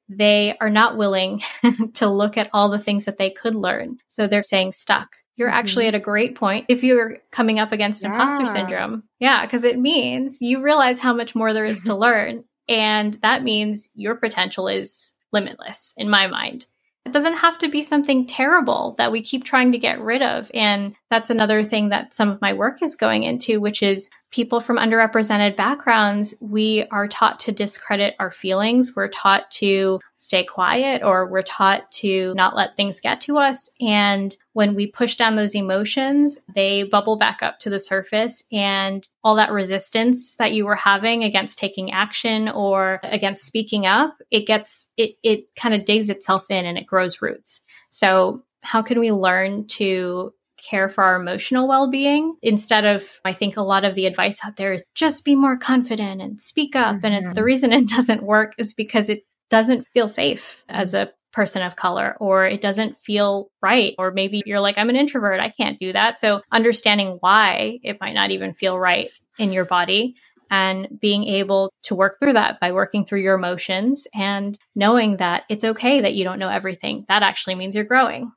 they 0.10 0.56
are 0.60 0.70
not 0.70 0.98
willing 0.98 1.42
to 1.94 2.08
look 2.08 2.38
at 2.38 2.50
all 2.54 2.70
the 2.70 2.80
things 2.80 3.06
that 3.06 3.18
they 3.18 3.30
could 3.30 3.56
learn. 3.56 3.98
So 4.08 4.28
they're 4.28 4.44
saying 4.44 4.74
stuck. 4.74 5.16
You're 5.36 5.50
mm-hmm. 5.50 5.58
actually 5.58 5.88
at 5.88 5.96
a 5.96 6.00
great 6.00 6.36
point 6.36 6.66
if 6.70 6.84
you're 6.84 7.18
coming 7.32 7.60
up 7.60 7.72
against 7.72 8.04
yeah. 8.04 8.12
imposter 8.12 8.46
syndrome. 8.46 9.04
Yeah, 9.20 9.46
because 9.46 9.64
it 9.64 9.80
means 9.80 10.42
you 10.42 10.62
realize 10.62 11.00
how 11.00 11.14
much 11.14 11.36
more 11.36 11.54
there 11.54 11.66
is 11.66 11.84
to 11.84 11.96
learn. 11.96 12.44
And 12.68 13.14
that 13.16 13.44
means 13.44 13.90
your 13.96 14.16
potential 14.16 14.68
is 14.68 15.14
limitless 15.32 15.94
in 15.98 16.10
my 16.10 16.28
mind. 16.28 16.66
It 17.06 17.12
doesn't 17.12 17.38
have 17.38 17.60
to 17.60 17.68
be 17.68 17.84
something 17.84 18.26
terrible 18.26 18.96
that 18.98 19.12
we 19.12 19.22
keep 19.22 19.44
trying 19.44 19.74
to 19.74 19.78
get 19.78 20.02
rid 20.02 20.24
of. 20.24 20.50
And 20.56 20.96
that's 21.12 21.30
another 21.30 21.64
thing 21.64 21.90
that 21.90 22.16
some 22.16 22.30
of 22.30 22.42
my 22.42 22.54
work 22.54 22.82
is 22.82 22.96
going 22.96 23.22
into, 23.22 23.62
which 23.62 23.84
is 23.84 24.10
people 24.36 24.60
from 24.60 24.76
underrepresented 24.76 25.56
backgrounds, 25.56 26.36
we 26.42 26.86
are 26.92 27.08
taught 27.08 27.40
to 27.40 27.54
discredit 27.54 28.16
our 28.20 28.32
feelings. 28.32 28.94
We're 28.94 29.08
taught 29.08 29.50
to 29.52 30.02
stay 30.18 30.44
quiet 30.44 31.04
or 31.04 31.26
we're 31.26 31.42
taught 31.42 31.90
to 31.94 32.34
not 32.36 32.54
let 32.54 32.76
things 32.76 33.00
get 33.00 33.22
to 33.22 33.38
us. 33.38 33.70
And 33.80 34.36
when 34.52 34.76
we 34.76 34.88
push 34.88 35.16
down 35.16 35.36
those 35.36 35.56
emotions, 35.56 36.38
they 36.54 36.84
bubble 36.84 37.16
back 37.16 37.42
up 37.42 37.60
to 37.60 37.70
the 37.70 37.80
surface 37.80 38.44
and 38.52 39.08
all 39.24 39.36
that 39.36 39.54
resistance 39.54 40.36
that 40.36 40.52
you 40.52 40.66
were 40.66 40.76
having 40.76 41.24
against 41.24 41.58
taking 41.58 41.94
action 41.94 42.50
or 42.50 43.00
against 43.04 43.46
speaking 43.46 43.86
up, 43.86 44.18
it 44.32 44.46
gets, 44.46 44.90
it, 44.98 45.16
it 45.24 45.56
kind 45.56 45.74
of 45.74 45.86
digs 45.86 46.10
itself 46.10 46.52
in 46.52 46.66
and 46.66 46.78
it 46.78 46.86
grows 46.86 47.22
roots. 47.22 47.62
So 47.90 48.44
how 48.64 48.82
can 48.82 49.00
we 49.00 49.14
learn 49.14 49.66
to 49.68 50.34
care 50.68 50.90
for 50.90 51.04
our 51.04 51.16
emotional 51.16 51.68
well 51.68 51.90
being 51.90 52.36
instead 52.42 52.86
of, 52.86 53.20
I 53.24 53.34
think 53.34 53.58
a 53.58 53.62
lot 53.62 53.86
of 53.86 53.96
the 53.96 54.06
advice 54.06 54.40
out 54.44 54.56
there 54.56 54.74
is 54.74 54.84
just 54.96 55.26
be 55.26 55.36
more 55.36 55.58
confident 55.58 56.22
and 56.22 56.40
speak 56.40 56.76
up. 56.76 56.98
Mm-hmm. 56.98 57.06
And 57.06 57.16
it's 57.16 57.32
the 57.32 57.42
mm-hmm. 57.42 57.46
reason 57.46 57.74
it 57.74 57.88
doesn't 57.88 58.24
work 58.24 58.54
is 58.58 58.74
because 58.74 59.10
it 59.10 59.24
doesn't 59.50 59.88
feel 59.94 60.08
safe 60.08 60.64
as 60.70 60.94
a 60.94 61.12
person 61.36 61.62
of 61.62 61.76
color 61.76 62.16
or 62.20 62.46
it 62.46 62.62
doesn't 62.62 62.98
feel 63.00 63.50
right 63.62 63.94
or 64.00 64.10
maybe 64.10 64.42
you're 64.46 64.62
like 64.62 64.78
I'm 64.78 64.90
an 64.90 64.96
introvert 64.96 65.42
I 65.42 65.50
can't 65.50 65.78
do 65.78 65.92
that 65.92 66.18
so 66.18 66.42
understanding 66.50 67.18
why 67.20 67.80
it 67.84 68.00
might 68.00 68.14
not 68.14 68.32
even 68.32 68.54
feel 68.54 68.80
right 68.80 69.10
in 69.38 69.52
your 69.52 69.66
body 69.66 70.16
and 70.50 70.88
being 71.02 71.26
able 71.26 71.74
to 71.84 71.96
work 71.96 72.20
through 72.20 72.34
that 72.34 72.62
by 72.62 72.72
working 72.72 73.06
through 73.06 73.20
your 73.20 73.36
emotions 73.36 74.08
and 74.16 74.58
knowing 74.76 75.18
that 75.18 75.44
it's 75.50 75.66
okay 75.66 76.00
that 76.00 76.16
you 76.16 76.24
don't 76.24 76.40
know 76.40 76.50
everything 76.50 77.04
that 77.10 77.22
actually 77.22 77.56
means 77.56 77.76
you're 77.76 77.84
growing 77.84 78.32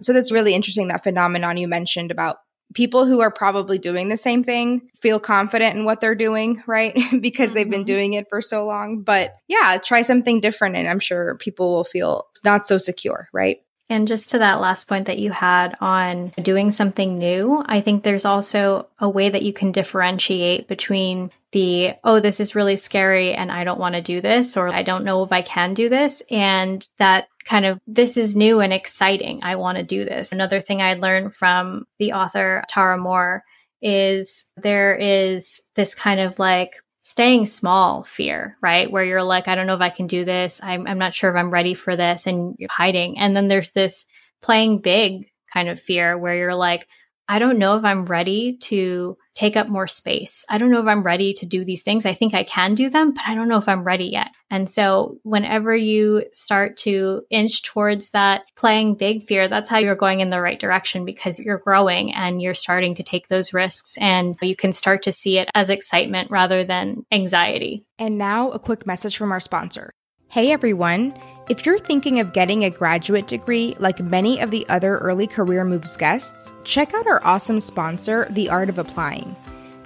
So 0.00 0.12
that's 0.12 0.32
really 0.32 0.54
interesting 0.54 0.88
that 0.88 1.04
phenomenon 1.04 1.56
you 1.56 1.68
mentioned 1.68 2.10
about 2.10 2.38
people 2.74 3.06
who 3.06 3.20
are 3.20 3.30
probably 3.30 3.78
doing 3.78 4.08
the 4.08 4.16
same 4.16 4.42
thing 4.42 4.90
feel 5.00 5.18
confident 5.18 5.76
in 5.76 5.84
what 5.84 6.00
they're 6.00 6.14
doing, 6.14 6.62
right? 6.66 6.96
because 7.20 7.52
they've 7.52 7.70
been 7.70 7.80
mm-hmm. 7.80 7.86
doing 7.86 8.12
it 8.12 8.26
for 8.28 8.42
so 8.42 8.64
long. 8.66 9.02
But 9.02 9.36
yeah, 9.48 9.78
try 9.82 10.02
something 10.02 10.40
different 10.40 10.76
and 10.76 10.88
I'm 10.88 11.00
sure 11.00 11.36
people 11.36 11.74
will 11.74 11.84
feel 11.84 12.26
not 12.44 12.66
so 12.66 12.78
secure, 12.78 13.28
right? 13.32 13.58
And 13.90 14.06
just 14.06 14.30
to 14.30 14.38
that 14.38 14.60
last 14.60 14.86
point 14.86 15.06
that 15.06 15.18
you 15.18 15.30
had 15.30 15.74
on 15.80 16.32
doing 16.42 16.70
something 16.70 17.16
new, 17.16 17.62
I 17.64 17.80
think 17.80 18.02
there's 18.02 18.26
also 18.26 18.86
a 18.98 19.08
way 19.08 19.30
that 19.30 19.42
you 19.42 19.54
can 19.54 19.72
differentiate 19.72 20.68
between 20.68 21.30
the, 21.52 21.94
oh, 22.04 22.20
this 22.20 22.40
is 22.40 22.54
really 22.54 22.76
scary 22.76 23.32
and 23.32 23.50
I 23.50 23.64
don't 23.64 23.80
want 23.80 23.94
to 23.94 24.02
do 24.02 24.20
this, 24.20 24.58
or 24.58 24.68
I 24.68 24.82
don't 24.82 25.04
know 25.04 25.22
if 25.22 25.32
I 25.32 25.40
can 25.40 25.72
do 25.72 25.88
this, 25.88 26.22
and 26.30 26.86
that 26.98 27.28
kind 27.48 27.64
of, 27.64 27.80
this 27.86 28.16
is 28.16 28.36
new 28.36 28.60
and 28.60 28.72
exciting. 28.72 29.40
I 29.42 29.56
want 29.56 29.78
to 29.78 29.84
do 29.84 30.04
this. 30.04 30.32
Another 30.32 30.60
thing 30.60 30.82
I 30.82 30.94
learned 30.94 31.34
from 31.34 31.86
the 31.98 32.12
author 32.12 32.62
Tara 32.68 32.98
Mohr 32.98 33.40
is 33.80 34.44
there 34.56 34.94
is 34.94 35.62
this 35.74 35.94
kind 35.94 36.20
of 36.20 36.38
like 36.38 36.74
staying 37.00 37.46
small 37.46 38.02
fear, 38.02 38.58
right? 38.60 38.90
Where 38.90 39.04
you're 39.04 39.22
like, 39.22 39.48
I 39.48 39.54
don't 39.54 39.66
know 39.66 39.74
if 39.74 39.80
I 39.80 39.88
can 39.88 40.06
do 40.06 40.26
this. 40.26 40.60
I'm, 40.62 40.86
I'm 40.86 40.98
not 40.98 41.14
sure 41.14 41.30
if 41.30 41.36
I'm 41.36 41.50
ready 41.50 41.72
for 41.72 41.96
this. 41.96 42.26
And 42.26 42.54
you're 42.58 42.68
hiding. 42.70 43.18
And 43.18 43.34
then 43.34 43.48
there's 43.48 43.70
this 43.70 44.04
playing 44.42 44.80
big 44.80 45.30
kind 45.52 45.70
of 45.70 45.80
fear 45.80 46.18
where 46.18 46.36
you're 46.36 46.54
like, 46.54 46.86
I 47.28 47.38
don't 47.38 47.58
know 47.58 47.76
if 47.76 47.84
I'm 47.84 48.04
ready 48.04 48.58
to 48.62 49.16
take 49.38 49.56
up 49.56 49.68
more 49.68 49.86
space. 49.86 50.44
I 50.48 50.58
don't 50.58 50.72
know 50.72 50.80
if 50.80 50.86
I'm 50.86 51.04
ready 51.04 51.32
to 51.34 51.46
do 51.46 51.64
these 51.64 51.84
things. 51.84 52.04
I 52.04 52.12
think 52.12 52.34
I 52.34 52.42
can 52.42 52.74
do 52.74 52.90
them, 52.90 53.12
but 53.12 53.22
I 53.24 53.36
don't 53.36 53.48
know 53.48 53.56
if 53.56 53.68
I'm 53.68 53.84
ready 53.84 54.06
yet. 54.06 54.28
And 54.50 54.68
so, 54.68 55.18
whenever 55.22 55.76
you 55.76 56.24
start 56.32 56.76
to 56.78 57.22
inch 57.30 57.62
towards 57.62 58.10
that 58.10 58.42
playing 58.56 58.96
big 58.96 59.22
fear, 59.22 59.46
that's 59.46 59.68
how 59.68 59.78
you're 59.78 59.94
going 59.94 60.18
in 60.20 60.30
the 60.30 60.40
right 60.40 60.58
direction 60.58 61.04
because 61.04 61.38
you're 61.38 61.58
growing 61.58 62.12
and 62.12 62.42
you're 62.42 62.54
starting 62.54 62.96
to 62.96 63.04
take 63.04 63.28
those 63.28 63.54
risks 63.54 63.96
and 63.98 64.36
you 64.42 64.56
can 64.56 64.72
start 64.72 65.02
to 65.04 65.12
see 65.12 65.38
it 65.38 65.48
as 65.54 65.70
excitement 65.70 66.30
rather 66.32 66.64
than 66.64 67.04
anxiety. 67.12 67.84
And 67.98 68.18
now, 68.18 68.50
a 68.50 68.58
quick 68.58 68.86
message 68.86 69.16
from 69.16 69.30
our 69.30 69.40
sponsor. 69.40 69.92
Hey 70.28 70.50
everyone! 70.50 71.14
If 71.48 71.64
you're 71.64 71.78
thinking 71.78 72.20
of 72.20 72.34
getting 72.34 72.64
a 72.64 72.70
graduate 72.70 73.26
degree 73.26 73.74
like 73.78 74.00
many 74.00 74.38
of 74.38 74.50
the 74.50 74.68
other 74.68 74.98
early 74.98 75.26
career 75.26 75.64
moves 75.64 75.96
guests, 75.96 76.52
check 76.62 76.92
out 76.92 77.06
our 77.06 77.24
awesome 77.24 77.58
sponsor, 77.58 78.28
The 78.32 78.50
Art 78.50 78.68
of 78.68 78.78
Applying. 78.78 79.34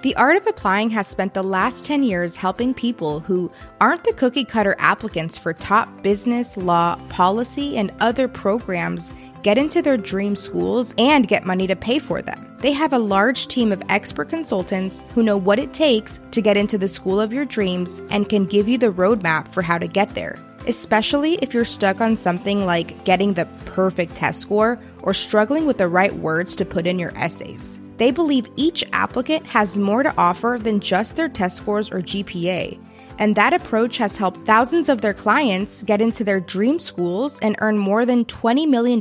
The 0.03 0.17
Art 0.17 0.37
of 0.37 0.45
Applying 0.49 0.91
has 0.91 1.07
spent 1.07 1.35
the 1.35 1.45
last 1.45 1.85
10 1.85 2.03
years 2.03 2.35
helping 2.35 2.75
people 2.75 3.21
who 3.21 3.49
aren't 3.81 4.03
the 4.03 4.13
cookie 4.13 4.45
cutter 4.45 4.75
applicants 4.81 5.39
for 5.39 5.53
top 5.53 6.03
business, 6.03 6.57
law, 6.57 6.97
policy, 7.09 7.77
and 7.77 7.93
other 8.01 8.27
programs 8.27 9.15
get 9.45 9.57
into 9.57 9.83
their 9.83 9.97
dream 9.97 10.35
schools 10.35 10.97
and 10.99 11.29
get 11.29 11.47
money 11.47 11.69
to 11.69 11.77
pay 11.77 12.01
for 12.01 12.21
them. 12.21 12.57
They 12.59 12.73
have 12.73 12.93
a 12.93 12.99
large 12.99 13.47
team 13.47 13.71
of 13.71 13.85
expert 13.89 14.31
consultants 14.31 15.05
who 15.15 15.23
know 15.23 15.37
what 15.37 15.61
it 15.61 15.73
takes 15.73 16.21
to 16.33 16.43
get 16.43 16.57
into 16.57 16.77
the 16.77 16.89
school 16.89 17.21
of 17.21 17.33
your 17.33 17.45
dreams 17.45 18.03
and 18.11 18.29
can 18.29 18.47
give 18.47 18.69
you 18.69 18.79
the 18.79 18.93
roadmap 18.93 19.47
for 19.47 19.63
how 19.63 19.79
to 19.79 19.87
get 19.87 20.13
there 20.17 20.41
especially 20.67 21.35
if 21.43 21.55
you're 21.55 21.65
stuck 21.65 22.01
on 22.01 22.17
something 22.17 22.65
like 22.67 23.05
getting 23.05 23.35
the 23.35 23.47
perfect 23.65 24.15
test 24.15 24.41
score 24.41 24.79
or 25.03 25.15
struggling 25.15 25.67
with 25.67 25.79
the 25.79 25.89
right 25.89 26.15
words 26.17 26.57
to 26.57 26.65
put 26.65 26.87
in 26.87 26.99
your 26.99 27.17
essays. 27.17 27.81
They 27.97 28.11
believe 28.11 28.51
each 28.57 28.85
applicant 28.93 29.47
has 29.47 29.79
more 29.79 30.03
to 30.03 30.15
offer 30.19 30.59
than 30.61 30.81
just 30.81 31.17
their 31.17 31.29
test 31.29 31.57
scores 31.57 31.91
or 31.91 32.01
GPA. 32.01 32.79
And 33.19 33.37
that 33.37 33.53
approach 33.53 33.99
has 33.99 34.17
helped 34.17 34.45
thousands 34.47 34.89
of 34.89 35.01
their 35.01 35.15
clients 35.15 35.83
get 35.83 36.01
into 36.01 36.25
their 36.25 36.41
dream 36.41 36.79
schools 36.79 37.39
and 37.41 37.57
earn 37.61 37.79
more 37.79 38.05
than 38.05 38.25
$20 38.25 38.69
million 38.69 39.01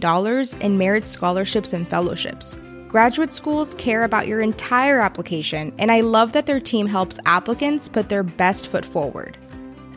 in 0.62 0.78
merit 0.78 1.08
scholarships 1.08 1.74
and 1.74 1.88
fellowships. 1.88 2.58
Graduate 2.88 3.32
schools 3.32 3.74
care 3.76 4.04
about 4.04 4.28
your 4.28 4.42
entire 4.42 5.00
application, 5.00 5.74
and 5.80 5.92
I 5.92 6.02
love 6.02 6.34
that 6.34 6.46
their 6.46 6.60
team 6.60 6.88
helps 6.88 7.20
applicants 7.26 7.88
put 7.88 8.10
their 8.10 8.22
best 8.22 8.68
foot 8.68 8.86
forward. 8.86 9.38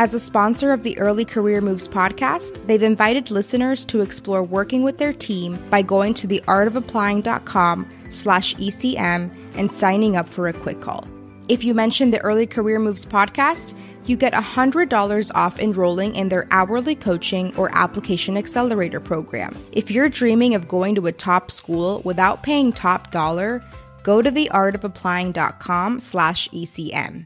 As 0.04 0.12
a 0.12 0.20
sponsor 0.20 0.70
of 0.70 0.82
the 0.82 0.99
Early 0.99 1.25
Career 1.25 1.62
Moves 1.62 1.88
podcast, 1.88 2.62
they've 2.66 2.82
invited 2.82 3.30
listeners 3.30 3.87
to 3.87 4.02
explore 4.02 4.42
working 4.42 4.82
with 4.82 4.99
their 4.99 5.14
team 5.14 5.58
by 5.70 5.80
going 5.80 6.12
to 6.12 6.28
theartofapplying.com 6.28 7.90
slash 8.11 8.54
ECM 8.56 9.34
and 9.54 9.73
signing 9.73 10.14
up 10.14 10.28
for 10.28 10.46
a 10.46 10.52
quick 10.52 10.82
call. 10.82 11.08
If 11.49 11.64
you 11.64 11.73
mention 11.73 12.11
the 12.11 12.20
Early 12.20 12.46
Career 12.46 12.78
Moves 12.78 13.06
podcast, 13.06 13.75
you 14.04 14.18
get 14.18 14.34
$100 14.34 15.30
off 15.34 15.58
enrolling 15.58 16.14
in 16.16 16.28
their 16.28 16.49
hourly 16.50 16.96
coaching 16.96 17.56
or 17.56 17.75
application 17.75 18.37
accelerator 18.37 19.00
program. 19.00 19.56
If 19.73 19.90
you're 19.90 20.11
dreaming 20.11 20.54
of 20.54 20.68
going 20.68 20.96
to 20.96 21.06
a 21.06 21.12
top 21.12 21.50
school 21.50 22.02
without 22.05 22.42
paying 22.42 22.74
top 22.74 23.11
dollar, 23.11 23.64
go 24.02 24.20
to 24.20 24.31
theartofapplying.com 24.31 25.98
slash 25.98 26.50
ECM. 26.50 27.24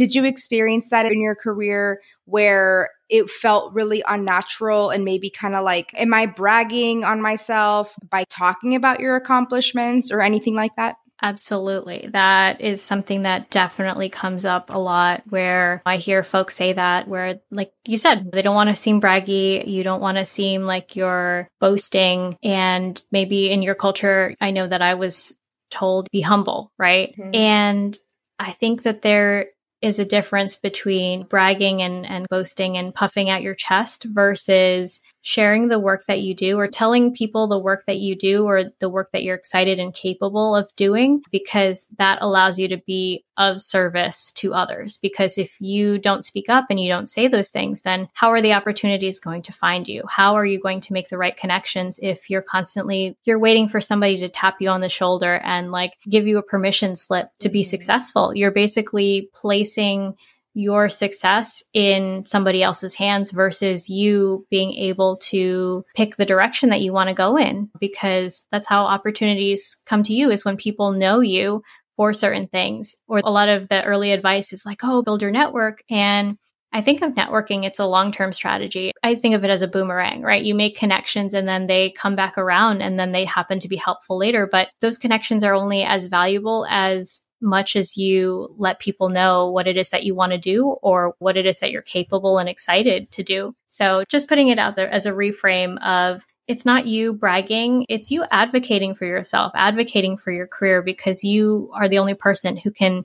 Did 0.00 0.14
you 0.14 0.24
experience 0.24 0.88
that 0.88 1.04
in 1.04 1.20
your 1.20 1.34
career 1.34 2.00
where 2.24 2.88
it 3.10 3.28
felt 3.28 3.74
really 3.74 4.02
unnatural 4.08 4.88
and 4.88 5.04
maybe 5.04 5.28
kind 5.28 5.54
of 5.54 5.62
like, 5.62 5.92
am 5.92 6.14
I 6.14 6.24
bragging 6.24 7.04
on 7.04 7.20
myself 7.20 7.94
by 8.08 8.24
talking 8.30 8.74
about 8.74 9.00
your 9.00 9.14
accomplishments 9.14 10.10
or 10.10 10.22
anything 10.22 10.54
like 10.54 10.74
that? 10.76 10.96
Absolutely. 11.20 12.08
That 12.14 12.62
is 12.62 12.80
something 12.80 13.22
that 13.22 13.50
definitely 13.50 14.08
comes 14.08 14.46
up 14.46 14.70
a 14.72 14.78
lot 14.78 15.22
where 15.28 15.82
I 15.84 15.98
hear 15.98 16.24
folks 16.24 16.56
say 16.56 16.72
that, 16.72 17.06
where, 17.06 17.40
like 17.50 17.74
you 17.86 17.98
said, 17.98 18.32
they 18.32 18.40
don't 18.40 18.54
want 18.54 18.70
to 18.70 18.74
seem 18.76 19.02
braggy. 19.02 19.68
You 19.68 19.82
don't 19.82 20.00
want 20.00 20.16
to 20.16 20.24
seem 20.24 20.62
like 20.62 20.96
you're 20.96 21.46
boasting. 21.60 22.38
And 22.42 23.02
maybe 23.12 23.50
in 23.50 23.60
your 23.60 23.74
culture, 23.74 24.34
I 24.40 24.50
know 24.50 24.66
that 24.66 24.80
I 24.80 24.94
was 24.94 25.34
told 25.70 26.08
be 26.10 26.22
humble, 26.22 26.72
right? 26.78 27.14
Mm-hmm. 27.18 27.34
And 27.34 27.98
I 28.38 28.52
think 28.52 28.84
that 28.84 29.02
there 29.02 29.48
is 29.82 29.98
a 29.98 30.04
difference 30.04 30.56
between 30.56 31.24
bragging 31.24 31.82
and, 31.82 32.06
and 32.06 32.28
boasting 32.28 32.76
and 32.76 32.94
puffing 32.94 33.30
out 33.30 33.42
your 33.42 33.54
chest 33.54 34.04
versus 34.04 35.00
sharing 35.22 35.68
the 35.68 35.78
work 35.78 36.04
that 36.06 36.20
you 36.20 36.34
do 36.34 36.58
or 36.58 36.66
telling 36.66 37.12
people 37.12 37.46
the 37.46 37.58
work 37.58 37.84
that 37.86 37.98
you 37.98 38.16
do 38.16 38.44
or 38.44 38.64
the 38.78 38.88
work 38.88 39.10
that 39.12 39.22
you're 39.22 39.36
excited 39.36 39.78
and 39.78 39.94
capable 39.94 40.56
of 40.56 40.74
doing 40.76 41.22
because 41.30 41.86
that 41.98 42.18
allows 42.20 42.58
you 42.58 42.68
to 42.68 42.78
be 42.86 43.24
of 43.36 43.60
service 43.60 44.32
to 44.32 44.54
others. 44.54 44.96
Because 44.96 45.38
if 45.38 45.60
you 45.60 45.98
don't 45.98 46.24
speak 46.24 46.48
up 46.48 46.66
and 46.70 46.80
you 46.80 46.88
don't 46.88 47.08
say 47.08 47.28
those 47.28 47.50
things 47.50 47.82
then 47.82 48.08
how 48.14 48.30
are 48.30 48.42
the 48.42 48.52
opportunities 48.52 49.20
going 49.20 49.42
to 49.42 49.52
find 49.52 49.88
you? 49.88 50.02
How 50.08 50.34
are 50.34 50.46
you 50.46 50.60
going 50.60 50.80
to 50.82 50.92
make 50.92 51.08
the 51.08 51.18
right 51.18 51.36
connections 51.36 51.98
if 52.02 52.30
you're 52.30 52.42
constantly 52.42 53.16
you're 53.24 53.38
waiting 53.38 53.68
for 53.68 53.80
somebody 53.80 54.18
to 54.18 54.28
tap 54.28 54.56
you 54.60 54.68
on 54.68 54.80
the 54.80 54.88
shoulder 54.88 55.40
and 55.44 55.70
like 55.70 55.94
give 56.08 56.26
you 56.26 56.38
a 56.38 56.42
permission 56.42 56.96
slip 56.96 57.28
to 57.40 57.48
be 57.48 57.60
mm-hmm. 57.60 57.68
successful? 57.68 58.34
You're 58.34 58.50
basically 58.50 59.30
placing 59.34 60.16
your 60.54 60.88
success 60.88 61.62
in 61.72 62.24
somebody 62.24 62.62
else's 62.62 62.94
hands 62.94 63.30
versus 63.30 63.88
you 63.88 64.46
being 64.50 64.72
able 64.74 65.16
to 65.16 65.84
pick 65.94 66.16
the 66.16 66.26
direction 66.26 66.70
that 66.70 66.80
you 66.80 66.92
want 66.92 67.08
to 67.08 67.14
go 67.14 67.36
in 67.36 67.70
because 67.78 68.46
that's 68.50 68.66
how 68.66 68.84
opportunities 68.84 69.76
come 69.86 70.02
to 70.02 70.12
you 70.12 70.30
is 70.30 70.44
when 70.44 70.56
people 70.56 70.92
know 70.92 71.20
you 71.20 71.62
for 71.96 72.12
certain 72.12 72.48
things 72.48 72.96
or 73.06 73.18
a 73.18 73.30
lot 73.30 73.48
of 73.48 73.68
the 73.68 73.84
early 73.84 74.10
advice 74.10 74.52
is 74.52 74.66
like 74.66 74.80
oh 74.82 75.02
build 75.02 75.22
your 75.22 75.30
network 75.30 75.82
and 75.88 76.36
I 76.72 76.82
think 76.82 77.02
of 77.02 77.14
networking, 77.14 77.64
it's 77.64 77.80
a 77.80 77.86
long 77.86 78.12
term 78.12 78.32
strategy. 78.32 78.92
I 79.02 79.16
think 79.16 79.34
of 79.34 79.42
it 79.42 79.50
as 79.50 79.62
a 79.62 79.68
boomerang, 79.68 80.22
right? 80.22 80.42
You 80.42 80.54
make 80.54 80.76
connections 80.76 81.34
and 81.34 81.48
then 81.48 81.66
they 81.66 81.90
come 81.90 82.14
back 82.14 82.38
around 82.38 82.80
and 82.80 82.98
then 82.98 83.12
they 83.12 83.24
happen 83.24 83.58
to 83.60 83.68
be 83.68 83.76
helpful 83.76 84.16
later. 84.16 84.48
But 84.50 84.68
those 84.80 84.96
connections 84.96 85.42
are 85.42 85.54
only 85.54 85.82
as 85.82 86.06
valuable 86.06 86.66
as 86.70 87.26
much 87.40 87.76
as 87.76 87.96
you 87.96 88.54
let 88.58 88.78
people 88.78 89.08
know 89.08 89.50
what 89.50 89.66
it 89.66 89.76
is 89.76 89.90
that 89.90 90.04
you 90.04 90.14
want 90.14 90.32
to 90.32 90.38
do 90.38 90.66
or 90.82 91.14
what 91.18 91.36
it 91.36 91.46
is 91.46 91.60
that 91.60 91.70
you're 91.70 91.82
capable 91.82 92.38
and 92.38 92.48
excited 92.48 93.10
to 93.12 93.22
do. 93.22 93.54
So 93.68 94.04
just 94.08 94.28
putting 94.28 94.48
it 94.48 94.58
out 94.58 94.76
there 94.76 94.90
as 94.90 95.06
a 95.06 95.12
reframe 95.12 95.82
of 95.82 96.26
it's 96.46 96.66
not 96.66 96.86
you 96.86 97.12
bragging, 97.12 97.86
it's 97.88 98.10
you 98.10 98.24
advocating 98.30 98.94
for 98.94 99.04
yourself, 99.04 99.52
advocating 99.54 100.16
for 100.16 100.32
your 100.32 100.48
career 100.48 100.82
because 100.82 101.22
you 101.22 101.70
are 101.74 101.88
the 101.88 101.98
only 101.98 102.14
person 102.14 102.56
who 102.56 102.70
can 102.70 103.04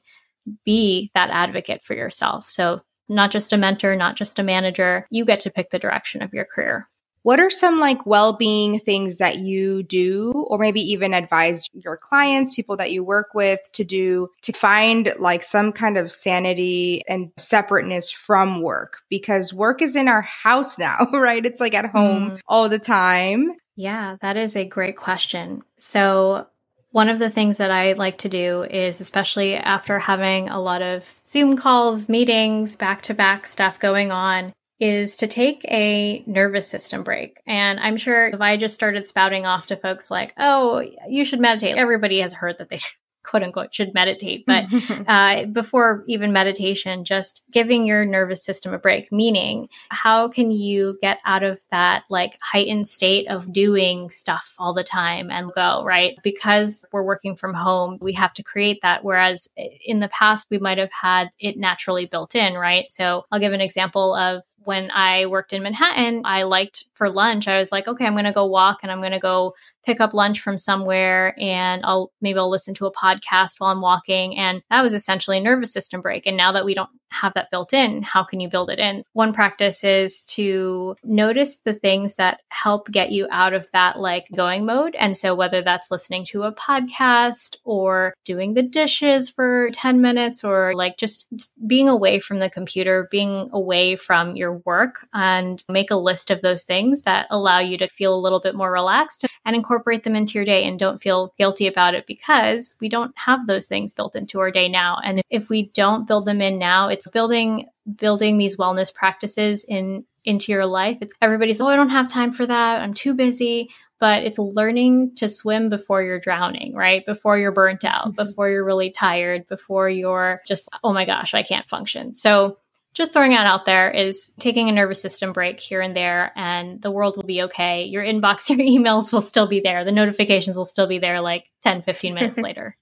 be 0.65 1.12
that 1.13 1.30
advocate 1.30 1.84
for 1.84 1.93
yourself. 1.93 2.50
So 2.50 2.82
not 3.08 3.32
just 3.32 3.54
a 3.54 3.58
mentor, 3.58 3.95
not 3.95 4.15
just 4.15 4.39
a 4.39 4.43
manager, 4.43 5.08
you 5.12 5.26
get 5.26 5.41
to 5.41 5.52
pick 5.52 5.69
the 5.69 5.80
direction 5.80 6.21
of 6.21 6.34
your 6.34 6.45
career. 6.45 6.89
What 7.26 7.40
are 7.40 7.50
some 7.50 7.80
like 7.80 8.06
well-being 8.06 8.82
things 8.82 9.18
that 9.18 9.40
you 9.40 9.82
do 9.82 10.32
or 10.48 10.60
maybe 10.60 10.80
even 10.80 11.12
advise 11.12 11.68
your 11.74 11.98
clients, 11.98 12.56
people 12.56 12.78
that 12.78 12.92
you 12.92 13.04
work 13.04 13.34
with 13.34 13.62
to 13.74 13.84
do 13.84 14.28
to 14.44 14.54
find 14.54 15.12
like 15.18 15.42
some 15.42 15.72
kind 15.72 15.98
of 15.98 16.12
sanity 16.12 17.02
and 17.08 17.32
separateness 17.36 18.12
from 18.12 18.62
work 18.62 18.98
because 19.10 19.52
work 19.52 19.82
is 19.82 19.96
in 19.96 20.08
our 20.08 20.22
house 20.22 20.78
now, 20.80 21.08
right? 21.14 21.44
It's 21.44 21.60
like 21.60 21.74
at 21.74 21.88
home 21.88 22.30
mm. 22.30 22.40
all 22.48 22.70
the 22.70 22.78
time. 22.78 23.56
Yeah, 23.76 24.18
that 24.22 24.38
is 24.38 24.56
a 24.56 24.64
great 24.64 24.96
question. 24.96 25.64
So 25.80 26.46
one 26.92 27.10
of 27.10 27.18
the 27.18 27.32
things 27.32 27.58
that 27.58 27.72
I 27.72 27.94
like 27.94 28.20
to 28.20 28.30
do 28.30 28.62
is, 28.66 29.02
especially 29.02 29.56
after 29.56 29.98
having 29.98 30.50
a 30.50 30.62
lot 30.62 30.84
of 30.84 31.04
Zoom 31.26 31.58
calls, 31.58 32.08
meetings, 32.08 32.78
back 32.78 33.02
to 33.02 33.16
back 33.16 33.48
stuff 33.48 33.80
going 33.80 34.12
on, 34.12 34.54
is 34.80 35.16
to 35.18 35.28
take 35.28 35.64
a 35.66 36.24
nervous 36.26 36.68
system 36.68 37.04
break. 37.04 37.40
And 37.48 37.80
I'm 37.80 37.98
sure 37.98 38.28
if 38.28 38.42
I 38.42 38.58
just 38.58 38.76
started 38.76 39.08
spouting 39.08 39.46
off 39.46 39.68
to 39.68 39.78
folks 39.78 40.12
like, 40.12 40.34
oh, 40.38 40.84
you 41.08 41.24
should 41.24 41.40
meditate, 41.40 41.78
everybody 41.78 42.20
has 42.20 42.34
heard 42.34 42.58
that 42.58 42.70
they 42.70 42.82
quote 43.24 43.42
unquote 43.42 43.74
should 43.74 43.94
meditate. 43.94 44.46
But 44.46 44.66
uh, 45.08 45.46
before 45.46 46.04
even 46.08 46.32
meditation, 46.32 47.04
just 47.04 47.42
giving 47.52 47.86
your 47.86 48.06
nervous 48.06 48.44
system 48.44 48.74
a 48.74 48.78
break, 48.78 49.12
meaning 49.12 49.68
how 49.90 50.28
can 50.28 50.52
you 50.52 50.98
get 51.02 51.18
out 51.26 51.42
of 51.42 51.60
that 51.72 52.04
like 52.10 52.38
heightened 52.44 52.88
state 52.88 53.28
of 53.28 53.52
doing 53.52 54.10
stuff 54.12 54.54
all 54.60 54.74
the 54.74 54.84
time 54.84 55.32
and 55.32 55.52
go, 55.54 55.84
right? 55.84 56.18
Because 56.22 56.86
we're 56.92 57.02
working 57.02 57.36
from 57.36 57.54
home, 57.54 57.98
we 58.00 58.14
have 58.14 58.34
to 58.34 58.44
create 58.44 58.80
that. 58.84 59.04
Whereas 59.04 59.48
in 59.84 60.02
the 60.02 60.10
past, 60.10 60.48
we 60.52 60.60
might 60.60 60.78
have 60.78 60.92
had 60.92 61.30
it 61.40 61.58
naturally 61.58 62.06
built 62.06 62.36
in, 62.36 62.54
right? 62.54 62.92
So 62.92 63.26
I'll 63.32 63.40
give 63.40 63.54
an 63.54 63.62
example 63.62 64.14
of 64.14 64.44
when 64.65 64.91
I 64.91 65.28
worked 65.28 65.54
in 65.54 65.63
Manhattan, 65.63 66.23
I 66.25 66.43
liked 66.43 66.86
for 66.93 67.10
lunch, 67.10 67.47
I 67.47 67.60
was 67.60 67.71
like, 67.71 67.88
okay, 67.88 68.06
I'm 68.06 68.13
going 68.13 68.25
to 68.25 68.32
go 68.32 68.45
walk 68.45 68.80
and 68.84 68.91
I'm 68.91 68.99
going 68.99 69.12
to 69.12 69.19
go 69.19 69.54
pick 69.86 70.01
up 70.01 70.13
lunch 70.13 70.41
from 70.41 70.58
somewhere 70.58 71.36
and 71.39 71.84
I'll 71.86 72.12
maybe 72.19 72.39
I'll 72.39 72.49
listen 72.49 72.73
to 72.75 72.88
a 72.88 72.93
podcast 72.93 73.60
while 73.60 73.71
I'm 73.71 73.82
walking. 73.82 74.38
And 74.38 74.62
that 74.69 74.82
was 74.82 74.93
essentially 74.93 75.38
a 75.38 75.41
nervous 75.41 75.71
system 75.71 76.01
break. 76.01 76.25
And 76.25 76.36
now 76.36 76.51
that 76.51 76.65
we 76.65 76.73
don't 76.73 76.89
have 77.15 77.34
that 77.36 77.51
built 77.51 77.73
in, 77.73 78.04
how 78.04 78.23
can 78.23 78.39
you 78.39 78.49
build 78.49 78.69
it 78.69 78.80
in? 78.80 79.04
One 79.13 79.34
practice 79.34 79.84
is 79.84 80.23
to 80.25 80.95
notice 81.04 81.58
the 81.58 81.73
things 81.73 82.15
that 82.15 82.41
help 82.49 82.91
get 82.91 83.12
you 83.12 83.28
out 83.32 83.54
of 83.54 83.69
that 83.71 83.99
like 83.99 84.28
going 84.36 84.65
mode. 84.65 84.95
And 84.95 85.17
so 85.17 85.34
whether 85.34 85.62
that's 85.62 85.91
listening 85.91 86.25
to 86.25 86.43
a 86.43 86.51
podcast 86.54 87.58
or 87.63 88.13
doing 88.25 88.54
the 88.54 88.63
dishes 88.63 89.30
for 89.30 89.69
10 89.73 90.01
minutes 90.01 90.43
or 90.43 90.73
like 90.75 90.97
just 90.97 91.28
being 91.65 91.89
away 91.89 92.19
from 92.19 92.39
the 92.39 92.49
computer, 92.49 93.08
being 93.10 93.49
away 93.54 93.95
from 93.95 94.36
your 94.36 94.58
work 94.65 95.08
and 95.13 95.63
make 95.69 95.91
a 95.91 95.95
list 95.95 96.32
of 96.32 96.41
those 96.41 96.63
things 96.63 97.04
that 97.04 97.28
allow 97.30 97.60
you 97.60 97.78
to 97.78 97.88
feel 97.88 98.13
a 98.13 98.19
little 98.19 98.39
bit 98.39 98.56
more 98.56 98.71
relaxed 98.71 99.25
and 99.45 99.56
incorporate 99.56 100.04
them 100.04 100.15
into 100.15 100.34
your 100.34 100.45
day 100.45 100.65
and 100.65 100.80
don't 100.80 101.01
feel 101.01 101.34
guilty 101.38 101.67
about 101.67 101.93
it 101.93 102.06
because 102.08 102.75
we 102.82 102.89
don't 102.89 103.13
have 103.15 103.47
those 103.47 103.67
things 103.67 103.93
built 103.93 104.15
into 104.15 104.39
our 104.39 104.51
day 104.51 104.67
now. 104.67 104.97
And 105.04 105.21
if 105.30 105.49
we 105.49 105.69
don't 105.73 106.08
build 106.08 106.25
them 106.25 106.41
in 106.41 106.58
now, 106.58 106.89
it's 106.89 107.05
building 107.12 107.68
building 107.96 108.38
these 108.38 108.58
wellness 108.58 108.94
practices 108.94 109.63
in 109.68 110.06
into 110.26 110.52
your 110.52 110.65
life. 110.65 110.98
It's 111.02 111.13
everybody's, 111.22 111.62
oh, 111.62 111.68
I 111.68 111.76
don't 111.76 111.89
have 111.89 112.08
time 112.08 112.32
for 112.32 112.46
that. 112.46 112.82
I'm 112.82 112.94
too 112.94 113.13
busy. 113.13 113.70
But 113.98 114.24
it's 114.26 114.38
learning 114.38 115.15
to 115.15 115.30
swim 115.30 115.70
before 115.70 116.04
you're 116.04 116.20
drowning, 116.20 116.76
right? 116.76 117.06
Before 117.06 117.38
you're 117.38 117.54
burnt 117.54 117.86
out, 117.86 118.08
mm-hmm. 118.08 118.26
before 118.26 118.50
you're 118.50 118.65
really 118.65 118.91
tired, 118.91 119.48
before 119.48 119.89
you're 119.89 120.41
just, 120.46 120.68
oh 120.84 120.91
my 120.91 121.06
gosh, 121.06 121.34
I 121.34 121.44
can't 121.44 121.70
function. 121.70 122.13
So 122.13 122.58
just 122.94 123.13
throwing 123.13 123.32
it 123.32 123.38
out 123.38 123.63
there 123.63 123.89
is 123.89 124.34
taking 124.38 124.68
a 124.68 124.74
nervous 124.74 125.02
system 125.02 125.32
break 125.32 125.62
here 125.62 125.80
and 125.80 125.96
there, 125.96 126.34
and 126.36 126.82
the 126.82 126.91
world 126.91 127.15
will 127.15 127.24
be 127.24 127.44
okay. 127.44 127.86
Your 127.86 128.04
inbox, 128.04 128.50
your 128.50 128.60
emails 128.60 129.13
will 129.13 129.22
still 129.22 129.48
be 129.48 129.62
there. 129.62 129.86
The 129.86 129.94
notifications 129.94 130.58
will 130.58 130.65
still 130.65 130.88
be 130.88 131.00
there 131.00 131.22
like 131.22 131.46
10, 131.63 131.82
15 131.84 132.13
minutes 132.13 132.39
later. 132.41 132.76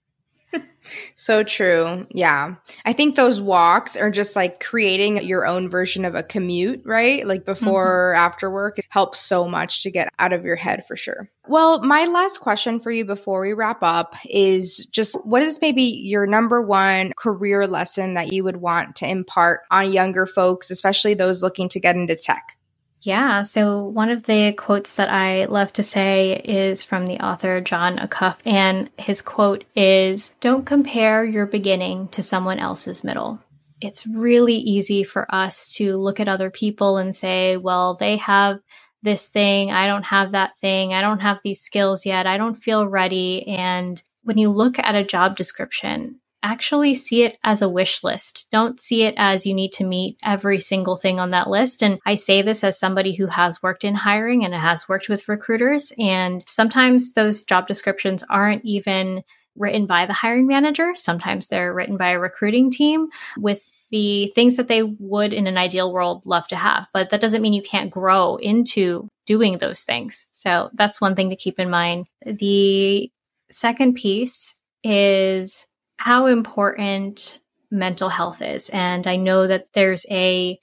So 1.16 1.44
true. 1.44 2.06
Yeah. 2.12 2.56
I 2.86 2.94
think 2.94 3.16
those 3.16 3.42
walks 3.42 3.96
are 3.96 4.12
just 4.12 4.36
like 4.36 4.64
creating 4.64 5.24
your 5.24 5.46
own 5.46 5.70
version 5.70 6.06
of 6.06 6.16
a 6.16 6.24
commute, 6.24 6.82
right? 6.86 7.26
Like 7.26 7.46
before 7.46 8.14
mm-hmm. 8.14 8.26
after 8.26 8.52
work. 8.52 8.80
It 8.80 8.86
helps 8.90 9.20
so 9.20 9.48
much 9.48 9.84
to 9.84 9.92
get 9.92 10.10
out 10.20 10.34
of 10.34 10.44
your 10.44 10.56
head 10.56 10.86
for 10.86 10.96
sure. 10.96 11.30
Well, 11.48 11.84
my 11.84 12.06
last 12.06 12.40
question 12.40 12.80
for 12.80 12.92
you 12.92 13.06
before 13.06 13.42
we 13.42 13.54
wrap 13.54 13.82
up 13.82 14.16
is 14.30 14.86
just 14.88 15.16
what 15.26 15.44
is 15.44 15.62
maybe 15.62 15.84
your 15.84 16.26
number 16.26 16.62
one 16.62 17.14
career 17.18 17.68
lesson 17.68 18.14
that 18.14 18.32
you 18.34 18.44
would 18.44 18.58
want 18.58 18.96
to 18.98 19.08
impart 19.08 19.62
on 19.72 19.92
younger 19.92 20.26
folks, 20.26 20.72
especially 20.72 21.14
those 21.14 21.44
looking 21.44 21.70
to 21.70 21.80
get 21.80 21.96
into 21.96 22.16
tech? 22.16 22.58
Yeah. 23.04 23.44
So 23.44 23.84
one 23.84 24.10
of 24.10 24.24
the 24.24 24.54
quotes 24.54 24.96
that 24.96 25.12
I 25.12 25.44
love 25.46 25.74
to 25.74 25.84
say 25.84 26.42
is 26.46 26.86
from 26.86 27.06
the 27.06 27.20
author 27.20 27.60
Jon 27.60 27.98
Acuff. 27.98 28.38
And 28.46 28.90
his 28.98 29.22
quote 29.22 29.66
is 29.76 30.30
Don't 30.40 30.66
compare 30.66 31.26
your 31.26 31.46
beginning 31.46 32.08
to 32.10 32.24
someone 32.24 32.60
else's 32.60 33.04
middle. 33.04 33.40
It's 33.82 34.08
really 34.08 34.56
easy 34.56 35.04
for 35.04 35.28
us 35.36 35.74
to 35.74 35.98
look 35.98 36.22
at 36.22 36.30
other 36.30 36.50
people 36.50 36.96
and 36.96 37.14
say, 37.14 37.58
well, 37.58 37.98
they 38.00 38.16
have 38.18 38.60
this 39.02 39.28
thing. 39.28 39.72
I 39.72 39.88
don't 39.88 40.04
have 40.04 40.32
that 40.32 40.52
thing. 40.62 40.94
I 40.94 41.02
don't 41.02 41.20
have 41.20 41.40
these 41.44 41.60
skills 41.60 42.06
yet. 42.06 42.26
I 42.26 42.38
don't 42.38 42.56
feel 42.56 42.88
ready. 42.88 43.46
And 43.46 44.02
when 44.22 44.38
you 44.38 44.50
look 44.50 44.80
at 44.80 44.96
a 44.96 45.04
job 45.04 45.36
description, 45.36 46.22
actually 46.44 46.94
see 46.94 47.24
it 47.24 47.38
as 47.44 47.62
a 47.62 47.70
wish 47.70 48.04
list. 48.04 48.46
Don't 48.52 48.80
see 48.80 49.04
it 49.04 49.16
as 49.18 49.46
you 49.46 49.54
need 49.54 49.72
to 49.74 49.86
meet 49.86 50.18
every 50.24 50.60
single 50.60 50.98
thing 50.98 51.20
on 51.20 51.32
that 51.32 51.50
list. 51.50 51.82
And 51.82 52.00
I 52.06 52.16
say 52.16 52.42
this 52.42 52.64
as 52.64 52.78
somebody 52.78 53.16
who 53.16 53.28
has 53.28 53.64
worked 53.64 53.84
in 53.84 53.96
hiring 53.96 54.44
and 54.44 54.54
has 54.54 54.88
worked 54.88 55.10
with 55.10 55.28
recruiters. 55.28 55.92
And 55.98 56.44
sometimes 56.48 57.14
those 57.14 57.42
job 57.42 57.68
descriptions 57.68 58.24
aren't 58.30 58.66
even 58.66 59.24
written 59.56 59.86
by 59.86 60.06
the 60.06 60.14
hiring 60.14 60.48
manager. 60.48 60.94
Sometimes 60.96 61.48
they're 61.48 61.74
written 61.74 61.98
by 61.98 62.10
a 62.10 62.20
recruiting 62.20 62.70
team 62.70 63.08
with 63.38 63.64
the 63.92 64.32
things 64.34 64.58
that 64.58 64.68
they 64.68 64.82
would 64.82 65.34
in 65.34 65.46
an 65.46 65.56
ideal 65.56 65.94
world 65.94 66.26
love 66.26 66.48
to 66.48 66.56
have. 66.56 66.88
But 66.94 67.12
that 67.12 67.22
doesn't 67.22 67.44
mean 67.44 67.54
you 67.54 67.62
can't 67.62 67.92
grow 67.92 68.38
into 68.38 69.08
doing 69.28 69.60
those 69.60 69.84
things. 69.84 70.28
So 70.32 70.72
that's 70.74 71.00
one 71.00 71.16
thing 71.16 71.30
to 71.30 71.36
keep 71.36 71.60
in 71.60 71.70
mind. 71.70 72.08
The 72.26 73.12
second 73.52 73.94
piece 73.94 74.58
is 74.84 75.68
how 76.04 76.26
important 76.26 77.40
mental 77.72 78.10
health 78.10 78.42
is. 78.42 78.70
And 78.70 79.08
I 79.08 79.16
know 79.16 79.48
that 79.48 79.68
there's 79.74 80.06
a 80.12 80.60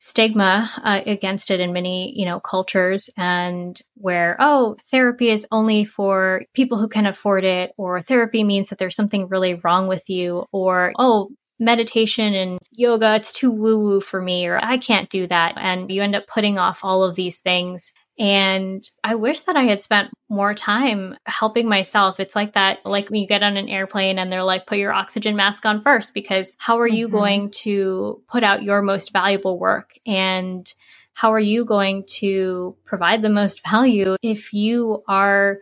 stigma 0.00 0.68
uh, 0.82 1.02
against 1.06 1.52
it 1.52 1.60
in 1.60 1.72
many, 1.72 2.12
you 2.18 2.26
know, 2.26 2.40
cultures 2.40 3.08
and 3.16 3.80
where, 3.94 4.36
oh, 4.40 4.76
therapy 4.90 5.30
is 5.30 5.46
only 5.52 5.84
for 5.84 6.42
people 6.52 6.78
who 6.80 6.88
can 6.88 7.06
afford 7.06 7.44
it, 7.44 7.70
or 7.76 8.02
therapy 8.02 8.42
means 8.42 8.68
that 8.68 8.78
there's 8.78 8.96
something 8.96 9.28
really 9.28 9.54
wrong 9.54 9.86
with 9.86 10.10
you, 10.10 10.44
or, 10.50 10.92
oh, 10.98 11.30
meditation 11.60 12.34
and 12.34 12.58
yoga, 12.72 13.14
it's 13.14 13.32
too 13.32 13.52
woo 13.52 13.78
woo 13.78 14.00
for 14.00 14.20
me, 14.20 14.48
or 14.48 14.58
I 14.60 14.78
can't 14.78 15.08
do 15.08 15.28
that. 15.28 15.54
And 15.56 15.92
you 15.92 16.02
end 16.02 16.16
up 16.16 16.26
putting 16.26 16.58
off 16.58 16.80
all 16.82 17.04
of 17.04 17.14
these 17.14 17.38
things 17.38 17.92
and 18.18 18.88
I 19.04 19.14
wish 19.14 19.42
that 19.42 19.56
I 19.56 19.64
had 19.64 19.82
spent 19.82 20.10
more 20.28 20.54
time 20.54 21.16
helping 21.26 21.68
myself. 21.68 22.18
It's 22.18 22.34
like 22.34 22.54
that, 22.54 22.84
like 22.84 23.10
when 23.10 23.20
you 23.20 23.26
get 23.26 23.42
on 23.42 23.56
an 23.56 23.68
airplane 23.68 24.18
and 24.18 24.32
they're 24.32 24.42
like, 24.42 24.66
put 24.66 24.78
your 24.78 24.92
oxygen 24.92 25.36
mask 25.36 25.66
on 25.66 25.82
first, 25.82 26.14
because 26.14 26.54
how 26.58 26.80
are 26.80 26.88
you 26.88 27.06
mm-hmm. 27.06 27.16
going 27.16 27.50
to 27.50 28.22
put 28.28 28.42
out 28.42 28.62
your 28.62 28.80
most 28.82 29.12
valuable 29.12 29.58
work? 29.58 29.98
And 30.06 30.72
how 31.12 31.32
are 31.32 31.40
you 31.40 31.64
going 31.64 32.04
to 32.18 32.76
provide 32.84 33.22
the 33.22 33.30
most 33.30 33.66
value 33.68 34.16
if 34.22 34.52
you 34.52 35.02
are 35.08 35.58